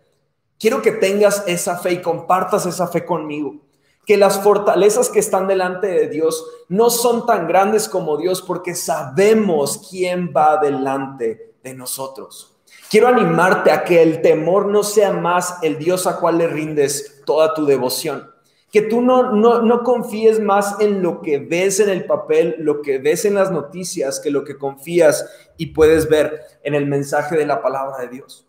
[0.61, 3.57] Quiero que tengas esa fe y compartas esa fe conmigo.
[4.05, 8.75] Que las fortalezas que están delante de Dios no son tan grandes como Dios porque
[8.75, 12.55] sabemos quién va delante de nosotros.
[12.91, 17.23] Quiero animarte a que el temor no sea más el Dios a cual le rindes
[17.25, 18.34] toda tu devoción
[18.75, 22.99] que tú no, no, confíes más en lo que ves en el papel, lo que
[22.99, 27.47] ves en las noticias, que lo que confías y puedes ver en el mensaje de
[27.47, 28.49] la palabra de Dios.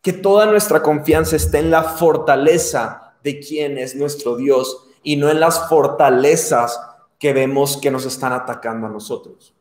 [0.00, 5.28] Que toda nuestra confianza esté en la fortaleza de quien es nuestro Dios y no
[5.28, 6.80] en las fortalezas
[7.18, 9.54] que vemos que nos están atacando a nosotros.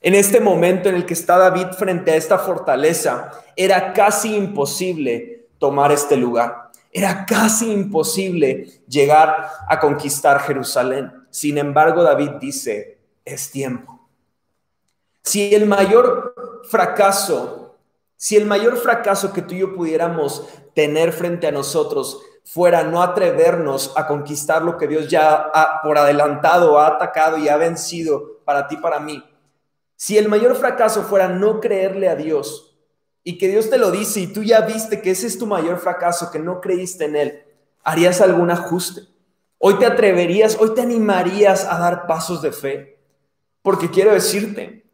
[0.00, 5.48] En este momento en el que está David frente a esta fortaleza, era casi imposible
[5.58, 6.63] tomar este lugar.
[6.96, 11.12] Era casi imposible llegar a conquistar Jerusalén.
[11.28, 14.08] Sin embargo, David dice, es tiempo.
[15.20, 17.78] Si el mayor fracaso,
[18.16, 23.02] si el mayor fracaso que tú y yo pudiéramos tener frente a nosotros fuera no
[23.02, 28.40] atrevernos a conquistar lo que Dios ya ha, por adelantado ha atacado y ha vencido
[28.44, 29.20] para ti, para mí.
[29.96, 32.73] Si el mayor fracaso fuera no creerle a Dios,
[33.24, 35.78] y que Dios te lo dice y tú ya viste que ese es tu mayor
[35.78, 37.42] fracaso, que no creíste en Él,
[37.82, 39.02] ¿harías algún ajuste?
[39.58, 43.00] Hoy te atreverías, hoy te animarías a dar pasos de fe.
[43.62, 44.84] Porque quiero decirte,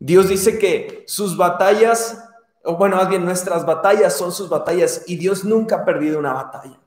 [0.00, 2.24] Dios dice que sus batallas,
[2.64, 6.32] o bueno, más bien nuestras batallas son sus batallas y Dios nunca ha perdido una
[6.32, 6.80] batalla.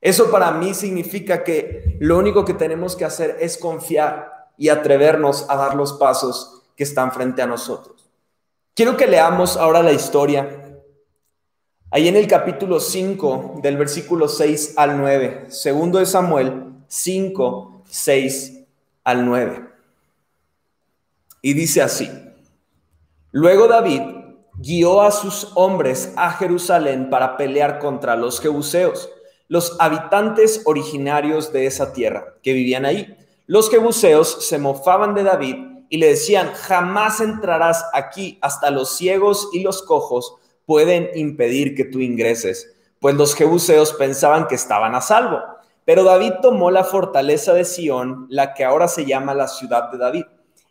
[0.00, 5.44] Eso para mí significa que lo único que tenemos que hacer es confiar y atrevernos
[5.50, 7.95] a dar los pasos que están frente a nosotros.
[8.76, 10.82] Quiero que leamos ahora la historia.
[11.90, 18.64] Ahí en el capítulo 5, del versículo 6 al 9, segundo de Samuel 5, 6
[19.02, 19.64] al 9.
[21.40, 22.10] Y dice así,
[23.30, 24.02] luego David
[24.58, 29.08] guió a sus hombres a Jerusalén para pelear contra los jebuseos,
[29.48, 33.16] los habitantes originarios de esa tierra que vivían ahí.
[33.46, 39.48] Los jebuseos se mofaban de David y le decían, jamás entrarás aquí, hasta los ciegos
[39.52, 45.00] y los cojos pueden impedir que tú ingreses, pues los jebuseos pensaban que estaban a
[45.00, 45.40] salvo.
[45.84, 49.98] Pero David tomó la fortaleza de Sión, la que ahora se llama la ciudad de
[49.98, 50.24] David.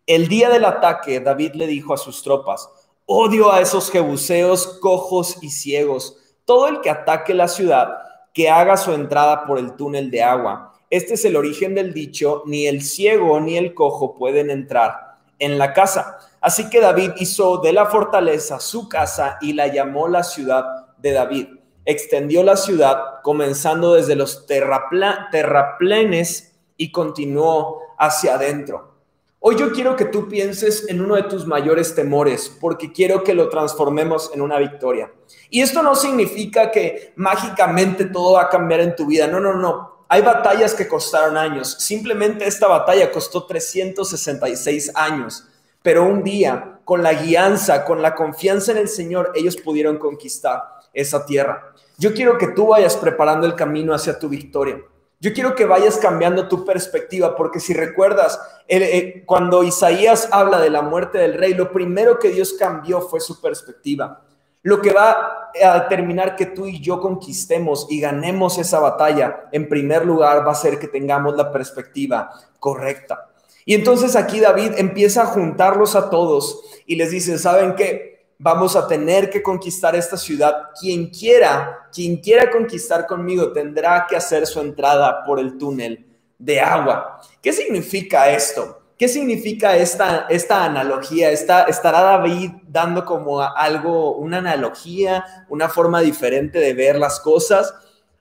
[0.05, 2.69] El día del ataque, David le dijo a sus tropas,
[3.05, 6.17] odio a esos jebuseos cojos y ciegos.
[6.43, 7.89] Todo el que ataque la ciudad,
[8.33, 10.74] que haga su entrada por el túnel de agua.
[10.95, 15.57] Este es el origen del dicho, ni el ciego ni el cojo pueden entrar en
[15.57, 16.17] la casa.
[16.39, 20.63] Así que David hizo de la fortaleza su casa y la llamó la ciudad
[20.97, 21.47] de David
[21.85, 28.93] extendió la ciudad comenzando desde los terraplenes y continuó hacia adentro.
[29.39, 33.35] Hoy yo quiero que tú pienses en uno de tus mayores temores, porque quiero que
[33.35, 35.11] lo transformemos en una victoria.
[35.51, 39.27] Y esto no significa que mágicamente todo va a cambiar en tu vida.
[39.27, 39.94] No, no, no.
[40.07, 41.75] Hay batallas que costaron años.
[41.79, 45.47] Simplemente esta batalla costó 366 años.
[45.81, 50.63] Pero un día, con la guianza, con la confianza en el Señor, ellos pudieron conquistar
[50.93, 51.73] esa tierra.
[51.97, 54.81] Yo quiero que tú vayas preparando el camino hacia tu victoria.
[55.19, 60.69] Yo quiero que vayas cambiando tu perspectiva, porque si recuerdas, eh, cuando Isaías habla de
[60.69, 64.24] la muerte del rey, lo primero que Dios cambió fue su perspectiva.
[64.65, 69.69] Lo que va a determinar que tú y yo conquistemos y ganemos esa batalla, en
[69.69, 73.29] primer lugar, va a ser que tengamos la perspectiva correcta.
[73.63, 78.15] Y entonces aquí David empieza a juntarlos a todos y les dice, ¿saben qué?
[78.37, 80.71] vamos a tener que conquistar esta ciudad.
[80.79, 86.05] Quien quiera, quien quiera conquistar conmigo tendrá que hacer su entrada por el túnel
[86.37, 87.21] de agua.
[87.39, 88.81] ¿Qué significa esto?
[88.97, 91.29] ¿Qué significa esta, esta analogía?
[91.29, 97.73] ¿Estará David dando como algo, una analogía, una forma diferente de ver las cosas?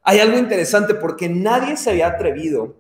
[0.02, 2.74] Hay algo interesante porque nadie se había atrevido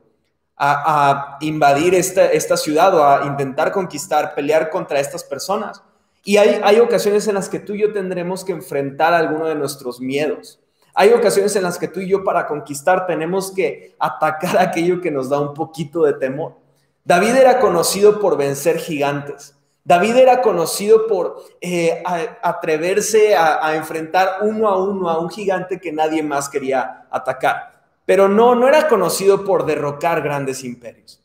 [0.56, 5.82] a, invadir esta, esta ciudad o a intentar conquistar, pelear contra estas personas.
[6.24, 10.00] Y hay, ocasiones en las que tú y yo tendremos que enfrentar alguno de nuestros
[10.00, 10.58] miedos.
[10.94, 15.10] Hay ocasiones en las que tú y yo para conquistar tenemos que atacar aquello que
[15.10, 16.63] nos da un poquito de temor.
[17.04, 19.54] David era conocido por vencer gigantes.
[19.84, 22.02] David era conocido por eh,
[22.42, 27.74] atreverse a, a, enfrentar uno a uno a un gigante que nadie más quería atacar.
[28.06, 31.20] Pero no, no era conocido por derrocar grandes imperios.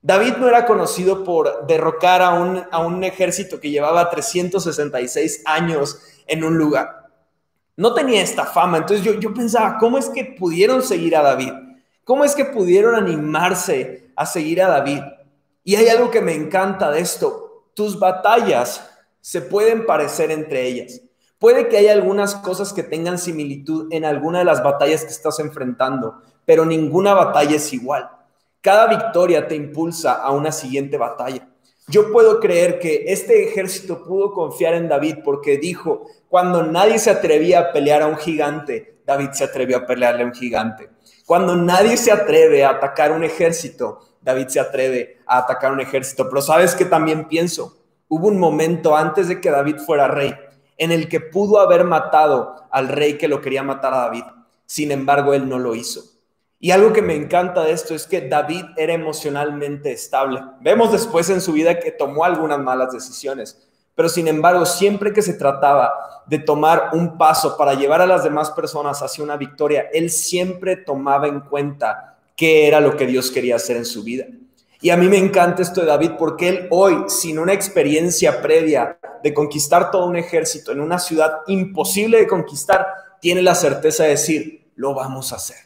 [0.00, 5.98] David no era conocido por derrocar a un, a un ejército que llevaba 366 años
[6.26, 7.08] en un lugar.
[7.76, 8.78] No tenía esta fama.
[8.78, 11.52] Entonces yo, yo pensaba, ¿cómo es que pudieron seguir a David?
[12.04, 15.00] ¿Cómo es que pudieron animarse a seguir a David?
[15.64, 17.70] Y hay algo que me encanta de esto.
[17.74, 18.88] Tus batallas
[19.20, 21.00] se pueden parecer entre ellas.
[21.38, 25.40] Puede que haya algunas cosas que tengan similitud en alguna de las batallas que estás
[25.40, 28.10] enfrentando, pero ninguna batalla es igual.
[28.60, 31.48] Cada victoria te impulsa a una siguiente batalla.
[31.88, 37.10] Yo puedo creer que este ejército pudo confiar en David porque dijo, cuando nadie se
[37.10, 40.88] atrevía a pelear a un gigante, David se atrevió a pelearle a un gigante.
[41.26, 46.28] Cuando nadie se atreve a atacar un ejército, David se atreve a atacar un ejército.
[46.28, 47.76] Pero sabes que también pienso,
[48.08, 50.34] hubo un momento antes de que David fuera rey
[50.76, 54.24] en el que pudo haber matado al rey que lo quería matar a David.
[54.66, 56.02] Sin embargo, él no lo hizo.
[56.58, 60.42] Y algo que me encanta de esto es que David era emocionalmente estable.
[60.60, 65.22] Vemos después en su vida que tomó algunas malas decisiones, pero sin embargo, siempre que
[65.22, 65.92] se trataba
[66.26, 70.76] de tomar un paso para llevar a las demás personas hacia una victoria, él siempre
[70.76, 74.26] tomaba en cuenta qué era lo que Dios quería hacer en su vida.
[74.80, 78.98] Y a mí me encanta esto de David porque él hoy, sin una experiencia previa
[79.22, 82.86] de conquistar todo un ejército en una ciudad imposible de conquistar,
[83.20, 85.56] tiene la certeza de decir, lo vamos a hacer.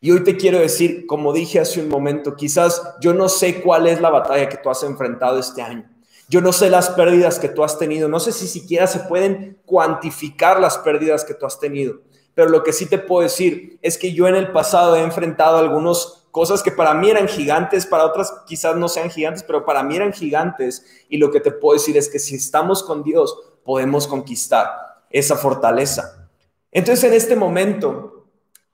[0.00, 3.86] Y hoy te quiero decir, como dije hace un momento, quizás yo no sé cuál
[3.86, 5.88] es la batalla que tú has enfrentado este año.
[6.28, 8.08] Yo no sé las pérdidas que tú has tenido.
[8.08, 12.00] No sé si siquiera se pueden cuantificar las pérdidas que tú has tenido.
[12.34, 15.58] Pero lo que sí te puedo decir es que yo en el pasado he enfrentado
[15.58, 19.82] algunas cosas que para mí eran gigantes, para otras quizás no sean gigantes, pero para
[19.82, 20.84] mí eran gigantes.
[21.08, 24.70] Y lo que te puedo decir es que si estamos con Dios, podemos conquistar
[25.10, 26.28] esa fortaleza.
[26.70, 28.26] Entonces en este momento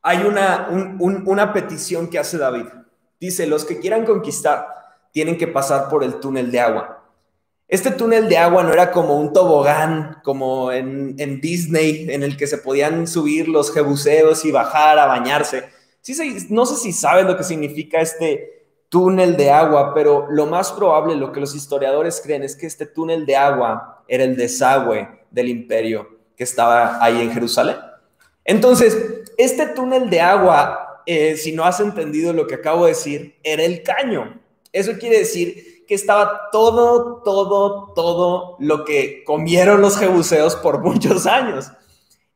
[0.03, 0.69] hay una,
[1.01, 2.67] una petición que hace David.
[3.21, 4.79] Dice, los que quieran conquistar
[5.13, 6.98] tienen que pasar por el túnel de agua.
[7.69, 12.47] Este túnel de agua no era como un tobogán, como en, Disney, en el que
[12.47, 15.65] se podían subir los jebuseos y bajar a bañarse.
[16.49, 21.15] No sé si saben lo que significa este túnel de agua, pero lo más probable,
[21.15, 25.51] lo que los historiadores creen, es que este túnel de agua era el desagüe del
[25.51, 27.77] imperio que estaba ahí en Jerusalén.
[28.47, 28.97] Entonces,
[29.37, 33.63] este túnel de agua, eh, si no has entendido lo que acabo de decir, era
[33.63, 34.41] el caño.
[34.73, 41.27] Eso quiere decir que estaba todo, todo, todo lo que comieron los jebuseos por muchos
[41.27, 41.73] años.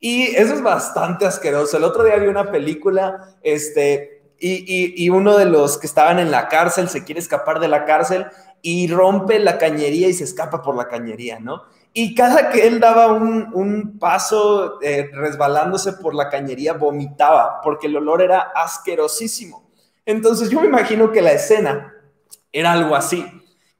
[0.00, 1.76] Y eso es bastante asqueroso.
[1.76, 6.32] El otro día vi una película, este, y, y, uno de los que estaban en
[6.32, 8.26] la cárcel se quiere escapar de la cárcel
[8.60, 11.62] y rompe la cañería y se escapa por la cañería, ¿no?
[11.92, 17.86] Y cada que él daba un, un paso eh, resbalándose por la cañería, vomitaba, porque
[17.86, 19.70] el olor era asquerosísimo.
[20.04, 21.94] Entonces yo me imagino que la escena
[22.50, 23.24] era algo así.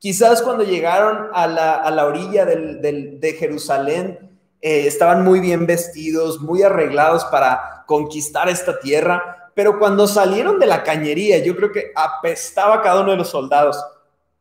[0.02, 6.40] Quizás cuando llegaron a la, a la orilla de Jerusalén, eh, estaban muy bien vestidos,
[6.40, 11.92] muy arreglados para conquistar esta tierra, pero cuando salieron de la cañería, yo creo que
[11.94, 13.80] apestaba cada uno de los soldados.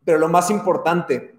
[0.04, 1.36] Pero lo más importante,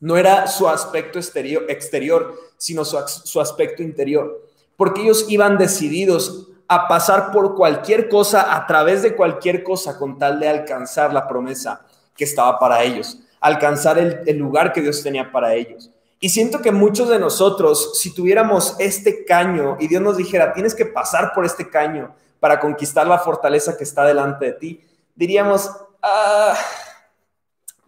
[0.00, 4.46] no era su aspecto exterior, exterior sino su, su aspecto interior,
[4.78, 10.16] porque ellos iban decididos a pasar por cualquier cosa, a través de cualquier cosa, con
[10.16, 11.84] tal de alcanzar la promesa
[12.16, 15.90] que estaba para ellos, alcanzar el, lugar que Dios tenía para ellos.
[16.20, 20.74] Y siento que muchos de nosotros, si tuviéramos este caño y Dios nos dijera, tienes
[20.74, 24.80] que pasar por este caño para conquistar la fortaleza que está delante de ti,
[25.14, 25.70] diríamos,
[26.02, 26.54] ah,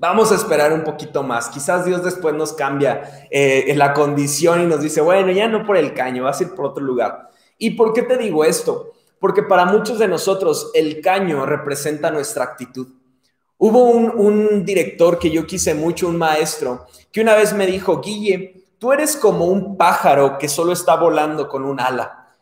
[0.01, 1.51] Vamos a esperar un poquito más.
[1.51, 5.77] Quizás Dios después nos cambia eh, la condición y nos dice, bueno, ya no por
[5.77, 7.29] el caño, vas a ir por otro lugar.
[7.59, 8.93] ¿Y por qué te digo esto?
[9.19, 12.89] Porque para muchos de nosotros el caño representa nuestra actitud.
[13.63, 18.65] Hubo un, director que yo quise mucho, un maestro, que una vez me dijo, Guille,
[18.79, 22.33] tú eres como un pájaro que solo está volando con un ala.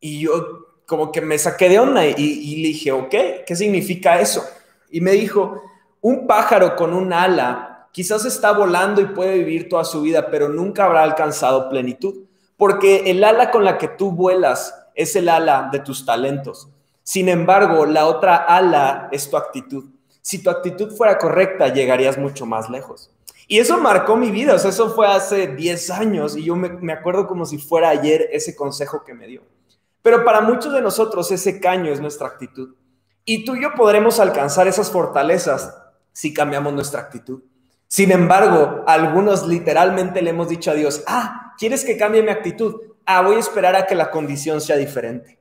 [0.00, 3.14] Y yo como que me saqué de onda y, y le dije, ok,
[3.46, 4.44] ¿qué significa eso?
[4.90, 5.62] Y me dijo,
[6.00, 10.48] un pájaro con un ala quizás está volando y puede vivir toda su vida, pero
[10.48, 12.24] nunca habrá alcanzado plenitud,
[12.56, 16.68] porque el ala con la que tú vuelas es el ala de tus talentos.
[17.04, 19.84] Sin embargo, la otra ala es tu actitud.
[20.28, 23.10] Si tu actitud fuera correcta, llegarías mucho más lejos.
[23.46, 26.68] Y eso marcó mi vida, o sea, eso fue hace 10 años y yo me,
[26.68, 29.40] me acuerdo como si fuera ayer ese consejo que me dio.
[30.02, 32.74] Pero para muchos de nosotros ese caño es nuestra actitud.
[33.24, 35.74] Y tú y yo podremos alcanzar esas fortalezas
[36.12, 37.40] si cambiamos nuestra actitud.
[37.86, 42.74] Sin embargo, algunos literalmente le hemos dicho a Dios, ah, ¿quieres que cambie mi actitud?
[43.06, 45.37] Ah, voy a esperar a que la condición sea diferente.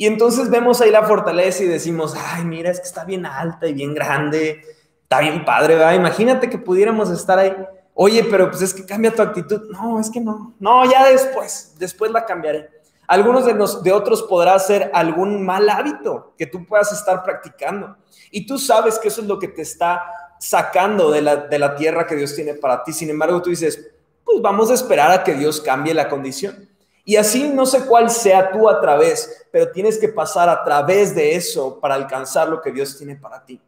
[0.00, 3.66] Y entonces vemos ahí la fortaleza y decimos, ay, mira, es que está bien alta
[3.66, 4.62] y bien grande,
[5.02, 5.74] está bien padre.
[5.96, 7.52] Imagínate que pudiéramos estar ahí.
[7.94, 9.68] Oye, pero pues es que cambia tu actitud.
[9.72, 10.54] No, es que no.
[10.60, 12.70] No, ya después, después la cambiaré.
[13.08, 17.96] Algunos de, los, de otros podrá ser algún mal hábito que tú puedas estar practicando.
[18.30, 20.00] Y tú sabes que eso es lo que te está
[20.38, 22.92] sacando de la, de la tierra que Dios tiene para ti.
[22.92, 23.90] Sin embargo, tú dices,
[24.24, 26.67] pues vamos a esperar a que Dios cambie la condición.
[27.08, 31.14] Y así no sé cuál sea tú a través, pero tienes que pasar a través
[31.14, 33.58] de eso para alcanzar lo que Dios tiene para ti.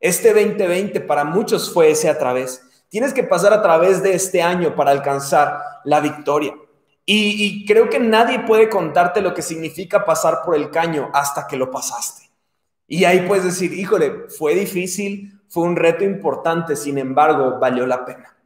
[0.00, 2.60] Este 2020 para muchos fue ese a través.
[2.88, 6.56] Tienes que pasar a través de este año para alcanzar la victoria.
[7.06, 11.46] Y, y, creo que nadie puede contarte lo que significa pasar por el caño hasta
[11.46, 12.32] que lo pasaste.
[12.88, 18.04] Y ahí puedes decir, híjole, fue difícil, fue un reto importante, sin embargo, valió la
[18.04, 18.36] pena.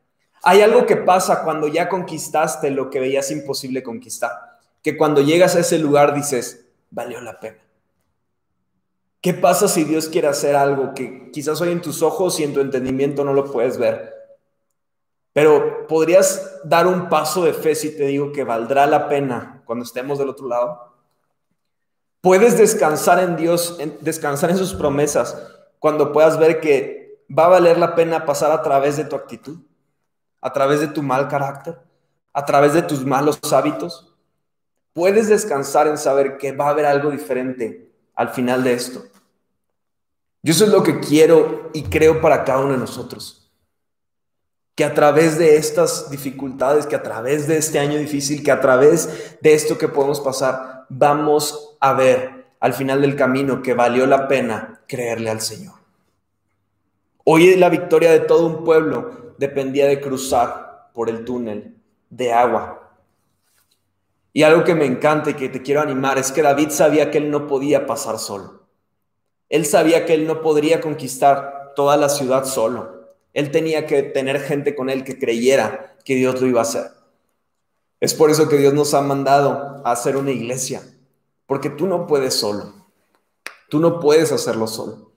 [0.48, 4.30] Hay algo que pasa cuando ya conquistaste lo que veías imposible conquistar,
[4.80, 7.58] que cuando llegas a ese lugar dices, valió la pena.
[9.20, 12.54] ¿Qué pasa si Dios quiere hacer algo que quizás hoy en tus ojos y en
[12.54, 14.14] tu entendimiento no lo puedes ver?
[15.32, 19.84] Pero podrías dar un paso de fe si te digo que valdrá la pena cuando
[19.84, 20.92] estemos del otro lado.
[22.20, 25.36] Puedes descansar en Dios, descansar en sus promesas,
[25.80, 29.58] cuando puedas ver que va a valer la pena pasar a través de tu actitud,
[30.46, 31.76] a través de tu mal carácter,
[32.32, 34.14] a través de tus malos hábitos.
[34.92, 39.02] Puedes descansar en saber que va a haber algo diferente al final de esto.
[40.44, 43.50] Yo eso es lo que quiero y creo para cada uno de nosotros.
[44.76, 48.60] Que a través de estas dificultades, que a través de este año difícil, que a
[48.60, 54.06] través de esto que podemos pasar, vamos a ver al final del camino que valió
[54.06, 55.74] la pena creerle al Señor.
[57.24, 61.76] Hoy la victoria de todo un pueblo dependía de cruzar por el túnel
[62.10, 62.98] de agua.
[64.32, 67.18] Y algo que me encanta y que te quiero animar es que David sabía que
[67.18, 68.66] él no podía pasar solo.
[69.48, 73.14] Él sabía que él no podría conquistar toda la ciudad solo.
[73.32, 76.90] Él tenía que tener gente con él que creyera que Dios lo iba a hacer.
[78.00, 80.82] Es por eso que Dios nos ha mandado a hacer una iglesia,
[81.46, 82.74] porque tú no puedes solo.
[83.68, 85.12] Tú no puedes hacerlo solo.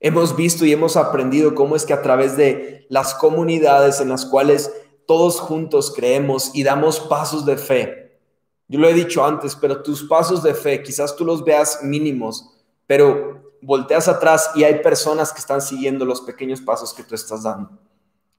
[0.00, 4.24] Hemos visto y hemos aprendido cómo es que a través de las comunidades en las
[4.24, 4.72] cuales
[5.06, 8.18] todos juntos creemos y damos pasos de fe.
[8.66, 12.50] Yo lo he dicho antes, pero tus pasos de fe, quizás tú los veas mínimos,
[12.86, 17.42] pero volteas atrás y hay personas que están siguiendo los pequeños pasos que tú estás
[17.42, 17.70] dando.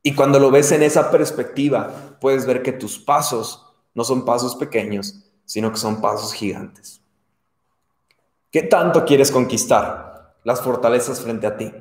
[0.01, 4.55] Y cuando lo ves en esa perspectiva, puedes ver que tus pasos no son pasos
[4.55, 7.01] pequeños, sino que son pasos gigantes.
[8.49, 10.10] ¿Qué tanto quieres conquistar
[10.43, 11.71] las fortalezas frente a ti?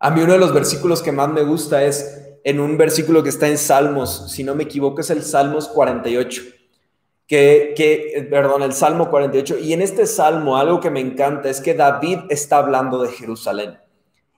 [0.00, 3.28] A mí uno de los versículos que más me gusta es en un versículo que
[3.28, 6.42] está en Salmos, si no me equivoco es el Salmos 48,
[7.26, 9.58] que, que, perdón, el Salmo 48.
[9.58, 13.78] Y en este Salmo algo que me encanta es que David está hablando de Jerusalén.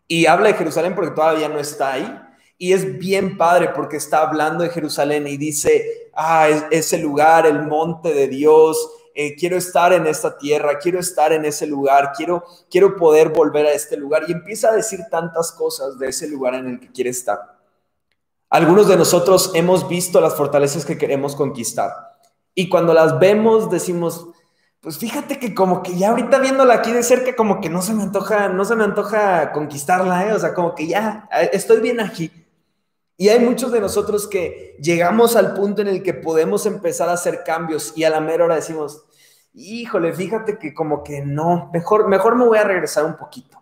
[0.09, 2.21] Y habla de Jerusalén porque todavía no está ahí.
[2.59, 7.63] Y es bien padre porque está hablando de Jerusalén y dice, ah, ese lugar, el
[7.63, 8.77] monte de Dios,
[9.23, 13.67] eh, quiero estar en esta tierra, quiero estar en ese lugar, quiero, quiero poder volver
[13.67, 14.23] a este lugar.
[14.27, 17.39] Y empieza a decir tantas cosas de ese lugar en el que quiere estar.
[18.49, 21.93] Algunos de nosotros hemos visto las fortalezas que queremos conquistar.
[22.55, 24.27] Y cuando las vemos decimos,
[24.81, 27.93] pues fíjate que como que ya ahorita viéndola aquí de cerca, como que no se
[27.93, 30.33] me antoja, no se me antoja conquistarla, ¿eh?
[30.33, 32.33] O sea, como que ya eh, estoy bien aquí.
[33.19, 37.13] Y hay muchos de nosotros que llegamos al punto en el que podemos empezar a
[37.13, 39.05] hacer cambios y a la mera hora decimos,
[39.53, 43.61] híjole, fíjate que como que no, mejor, mejor me voy a regresar un poquito.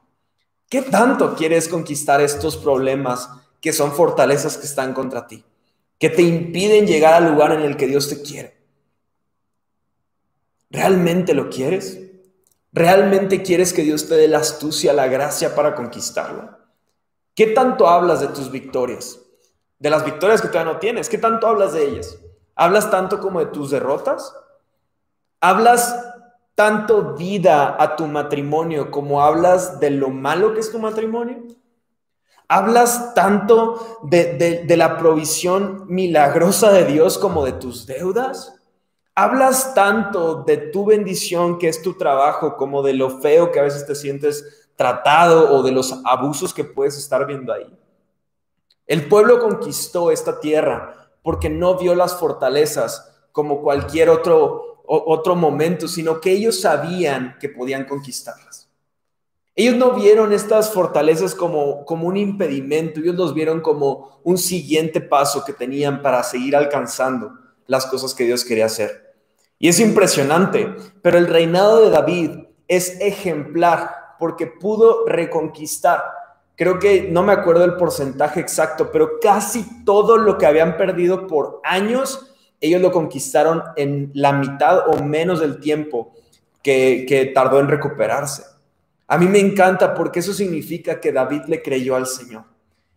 [0.68, 3.30] ¿Qué tanto quieres conquistar estos problemas
[3.60, 5.44] que son fortalezas que están contra ti?
[5.98, 8.58] Que te impiden llegar al lugar en el que Dios te quiere.
[10.70, 11.98] ¿Realmente lo quieres?
[12.72, 16.58] ¿Realmente quieres que Dios te dé la astucia, la gracia para conquistarlo?
[17.34, 19.18] ¿Qué tanto hablas de tus victorias?
[19.78, 21.08] De las victorias que todavía no tienes.
[21.08, 22.18] ¿Qué tanto hablas de ellas?
[22.54, 24.34] ¿Hablas tanto como de tus derrotas?
[25.40, 26.04] ¿Hablas
[26.54, 31.44] tanto vida a tu matrimonio como hablas de lo malo que es tu matrimonio?
[32.48, 38.58] ¿Hablas tanto de, de la provisión milagrosa de Dios como de tus deudas?
[39.18, 43.64] hablas tanto de tu bendición que es tu trabajo como de lo feo que a
[43.64, 47.66] veces te sientes tratado o de los abusos que puedes estar viendo ahí.
[48.86, 55.86] El pueblo conquistó esta tierra porque no vio las fortalezas como cualquier otro, otro momento,
[55.86, 58.68] sino que ellos sabían que podían conquistarlas.
[59.54, 65.00] Ellos no vieron estas fortalezas como, como un impedimento, ellos los vieron como un siguiente
[65.00, 67.32] paso que tenían para seguir alcanzando
[67.66, 69.16] las cosas que Dios quería hacer.
[69.58, 72.30] Y es impresionante, pero el reinado de David
[72.68, 76.04] es ejemplar porque pudo reconquistar.
[76.54, 81.26] Creo que no me acuerdo el porcentaje exacto, pero casi todo lo que habían perdido
[81.26, 86.12] por años, ellos lo conquistaron en la mitad o menos del tiempo
[86.62, 88.42] que, que tardó en recuperarse.
[89.06, 92.44] A mí me encanta porque eso significa que David le creyó al Señor.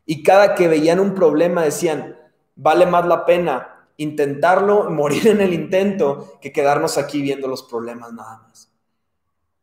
[0.05, 2.17] Y cada que veían un problema decían,
[2.55, 8.11] vale más la pena intentarlo, morir en el intento, que quedarnos aquí viendo los problemas
[8.13, 8.71] nada más.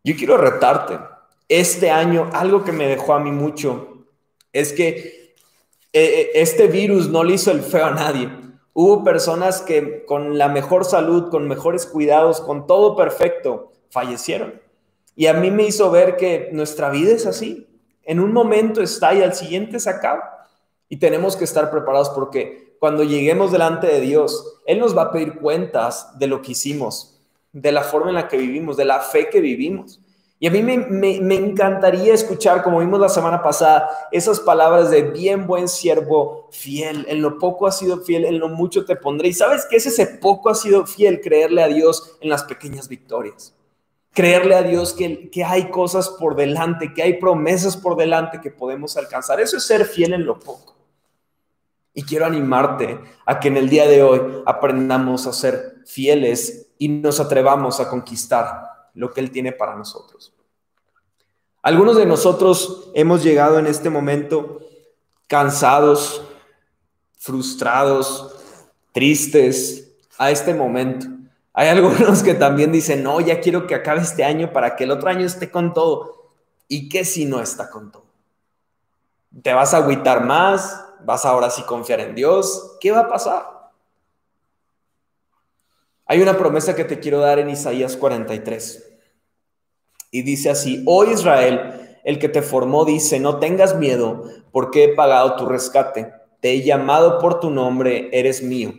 [0.04, 0.98] Yo quiero retarte.
[1.48, 4.06] Este año, algo que me dejó a mí mucho
[4.52, 5.34] es que
[5.92, 8.30] eh, eh, este virus no le hizo el feo a nadie.
[8.72, 14.60] Hubo personas que con la mejor salud, con mejores cuidados, con todo perfecto, fallecieron.
[15.16, 17.66] Y a mí me hizo ver que nuestra vida es así.
[18.04, 20.48] En un momento está y al siguiente se acaba.
[20.88, 25.12] Y tenemos que estar preparados porque cuando lleguemos delante de Dios, Él nos va a
[25.12, 27.20] pedir cuentas de lo que hicimos,
[27.52, 30.00] de la forma en la que vivimos, de la fe que vivimos.
[30.40, 35.48] Y a mí me, encantaría escuchar, como vimos la semana pasada, esas palabras de bien
[35.48, 37.06] buen siervo fiel.
[37.08, 39.28] En lo poco has sido fiel, en lo mucho te pondré.
[39.28, 42.88] Y sabes que es ese poco ha sido fiel, creerle a Dios en las pequeñas
[42.88, 43.52] victorias.
[44.12, 48.52] Creerle a Dios que, que hay cosas por delante, que hay promesas por delante que
[48.52, 49.40] podemos alcanzar.
[49.40, 50.76] Eso es ser fiel en lo poco.
[51.94, 56.88] Y quiero animarte a que en el día de hoy aprendamos a ser fieles y
[56.88, 60.34] nos atrevamos a conquistar lo que Él tiene para nosotros.
[61.62, 64.58] Algunos de nosotros hemos llegado en este momento
[65.28, 66.24] cansados,
[67.16, 68.34] frustrados,
[68.92, 71.06] tristes a este momento.
[71.52, 74.90] Hay algunos que también dicen, no, ya quiero que acabe este año para que el
[74.90, 76.32] otro año esté con todo.
[76.66, 78.06] ¿Y qué si no está con todo?
[79.42, 80.84] ¿Te vas a agüitar más?
[81.04, 82.76] ¿Vas ahora sí confiar en Dios?
[82.80, 83.70] ¿Qué va a pasar?
[86.06, 88.87] Hay una promesa que te quiero dar en Isaías 43.
[90.10, 94.94] Y dice así, oh Israel, el que te formó dice, no tengas miedo, porque he
[94.94, 96.12] pagado tu rescate.
[96.40, 98.72] Te he llamado por tu nombre, eres mío.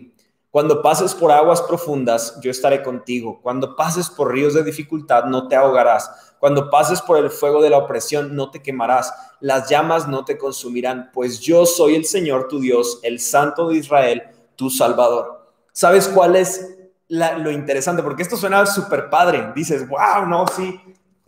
[0.52, 3.40] Cuando pases por aguas profundas, yo estaré contigo.
[3.44, 6.10] Cuando pases por ríos de dificultad, no te ahogarás.
[6.40, 9.14] Cuando pases por el fuego de la opresión, no te quemarás.
[9.42, 13.78] Las llamas no te consumirán, pues yo soy el Señor tu Dios, el Santo de
[13.78, 14.24] Israel,
[14.56, 15.54] tu Salvador.
[15.72, 16.78] ¿Sabes cuál es
[17.10, 18.02] lo interesante?
[18.02, 19.52] Porque esto suena súper padre.
[19.56, 20.82] Dices, wow, no, sí,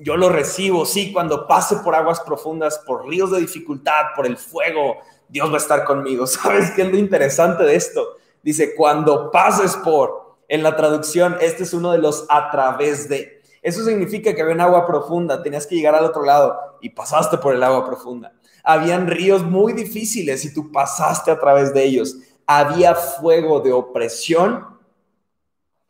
[0.04, 4.38] yo lo recibo, sí, cuando pase por aguas profundas, por ríos de dificultad, por el
[4.38, 4.98] fuego,
[5.30, 6.26] Dios va a estar conmigo.
[6.28, 8.18] ¿Sabes qué es lo interesante de esto?
[8.42, 13.42] Dice, cuando pases por, en la traducción, este es uno de los a través de.
[13.62, 17.38] Eso significa que había un agua profunda, tenías que llegar al otro lado y pasaste
[17.38, 18.34] por el agua profunda.
[18.64, 22.16] Habían ríos muy difíciles y tú pasaste a través de ellos.
[22.48, 24.80] Había fuego de opresión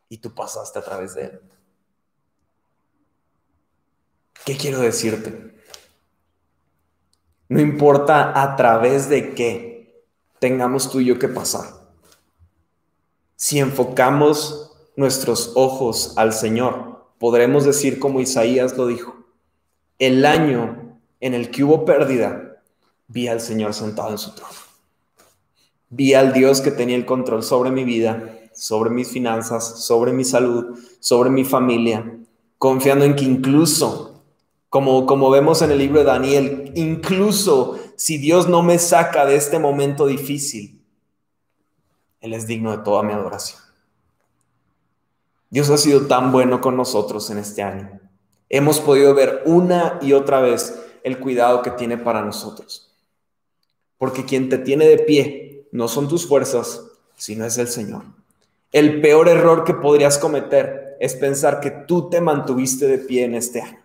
[0.08, 1.40] y tú pasaste a través de él.
[4.44, 5.52] ¿Qué quiero decirte?
[7.48, 10.04] No importa a través de qué
[10.38, 11.66] tengamos tú y yo que pasar.
[13.36, 19.14] Si enfocamos nuestros ojos al Señor, podremos decir como Isaías lo dijo,
[19.98, 22.62] el año en el que hubo pérdida,
[23.06, 24.52] vi al Señor sentado en su trono.
[25.90, 30.24] Vi al Dios que tenía el control sobre mi vida, sobre mis finanzas, sobre mi
[30.24, 32.18] salud, sobre mi familia,
[32.58, 34.11] confiando en que incluso,
[34.72, 39.36] como, como vemos en el libro de Daniel, incluso si Dios no me saca de
[39.36, 40.82] este momento difícil,
[42.22, 43.60] Él es digno de toda mi adoración.
[45.50, 48.00] Dios ha sido tan bueno con nosotros en este año.
[48.48, 52.96] Hemos podido ver una y otra vez el cuidado que tiene para nosotros.
[53.98, 56.80] Porque quien te tiene de pie no son tus fuerzas,
[57.14, 58.04] sino es el Señor.
[58.72, 63.34] El peor error que podrías cometer es pensar que tú te mantuviste de pie en
[63.34, 63.81] este año.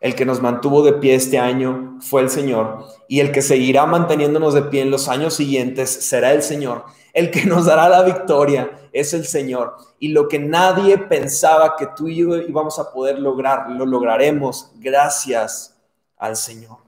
[0.00, 3.84] El que nos mantuvo de pie este año fue el Señor y el que seguirá
[3.84, 6.84] manteniéndonos de pie en los años siguientes será el Señor.
[7.12, 9.74] El que nos dará la victoria es el Señor.
[9.98, 14.70] Y lo que nadie pensaba que tú y yo íbamos a poder lograr, lo lograremos
[14.76, 15.76] gracias
[16.16, 16.78] al Señor.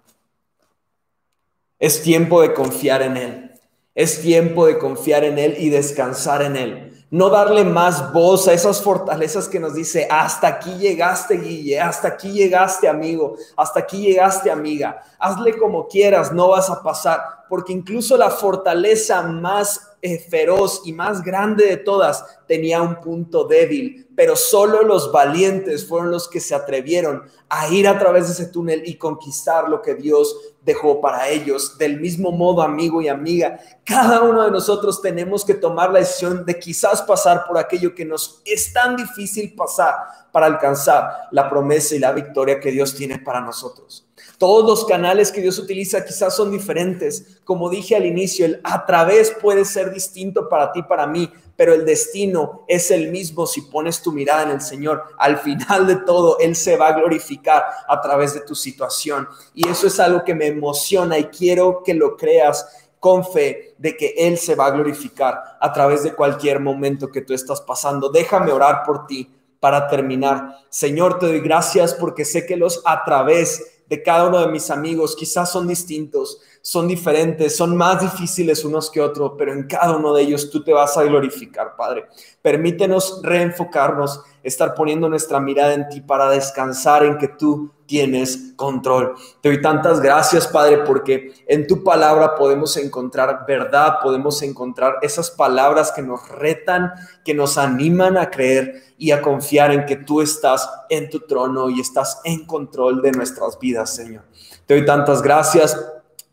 [1.80, 3.50] Es tiempo de confiar en Él.
[3.96, 6.89] Es tiempo de confiar en Él y descansar en Él.
[7.10, 12.06] No darle más voz a esas fortalezas que nos dice, hasta aquí llegaste, Guille, hasta
[12.06, 15.02] aquí llegaste, amigo, hasta aquí llegaste, amiga.
[15.18, 19.90] Hazle como quieras, no vas a pasar, porque incluso la fortaleza más
[20.28, 26.10] feroz y más grande de todas tenía un punto débil, pero solo los valientes fueron
[26.10, 29.94] los que se atrevieron a ir a través de ese túnel y conquistar lo que
[29.94, 31.78] Dios dejó para ellos.
[31.78, 36.44] Del mismo modo, amigo y amiga, cada uno de nosotros tenemos que tomar la decisión
[36.44, 39.94] de quizás pasar por aquello que nos es tan difícil pasar
[40.30, 44.06] para alcanzar la promesa y la victoria que Dios tiene para nosotros.
[44.40, 47.42] Todos los canales que Dios utiliza quizás son diferentes.
[47.44, 51.74] Como dije al inicio, el a través puede ser distinto para ti, para mí, pero
[51.74, 55.02] el destino es el mismo si pones tu mirada en el Señor.
[55.18, 59.28] Al final de todo, Él se va a glorificar a través de tu situación.
[59.52, 62.66] Y eso es algo que me emociona y quiero que lo creas
[62.98, 67.20] con fe de que Él se va a glorificar a través de cualquier momento que
[67.20, 68.08] tú estás pasando.
[68.08, 69.30] Déjame orar por ti
[69.60, 70.56] para terminar.
[70.70, 74.70] Señor, te doy gracias porque sé que los a través de cada uno de mis
[74.70, 79.96] amigos quizás son distintos, son diferentes, son más difíciles unos que otros, pero en cada
[79.96, 82.06] uno de ellos tú te vas a glorificar, Padre.
[82.40, 89.16] Permítenos reenfocarnos, estar poniendo nuestra mirada en ti para descansar en que tú tienes control.
[89.40, 95.32] Te doy tantas gracias, Padre, porque en tu palabra podemos encontrar verdad, podemos encontrar esas
[95.32, 96.92] palabras que nos retan,
[97.24, 101.68] que nos animan a creer y a confiar en que tú estás en tu trono
[101.68, 104.22] y estás en control de nuestras vidas, Señor.
[104.66, 105.76] Te doy tantas gracias.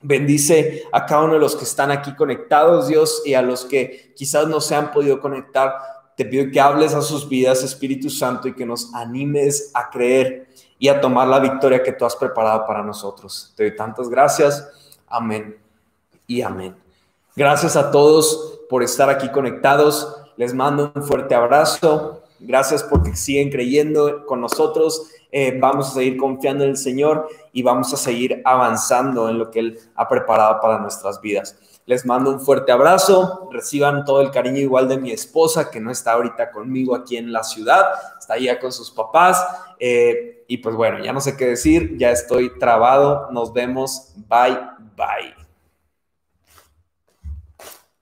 [0.04, 4.14] Bendice a cada uno de los que están aquí conectados, Dios, y a los que
[4.16, 5.74] quizás no se han podido conectar.
[6.16, 10.47] Te pido que hables a sus vidas, Espíritu Santo, y que nos animes a creer
[10.80, 13.54] y a tomar la victoria que tú has preparado para nosotros.
[13.56, 14.68] Te doy tantas gracias.
[15.08, 15.58] Amén
[16.28, 16.76] y amén.
[17.36, 20.24] Gracias a todos por estar aquí conectados.
[20.36, 22.24] Les mando un fuerte abrazo.
[22.40, 25.10] Gracias porque siguen creyendo con nosotros.
[25.32, 29.52] Eh, vamos a seguir confiando en el Señor y vamos a seguir avanzando en lo
[29.52, 31.58] que Él ha preparado para nuestras vidas.
[31.88, 35.90] Les mando un fuerte abrazo, reciban todo el cariño igual de mi esposa, que no
[35.90, 37.86] está ahorita conmigo aquí en la ciudad,
[38.20, 39.42] está allá con sus papás.
[39.80, 44.60] Eh, y pues bueno, ya no sé qué decir, ya estoy trabado, nos vemos, bye,
[44.98, 45.37] bye.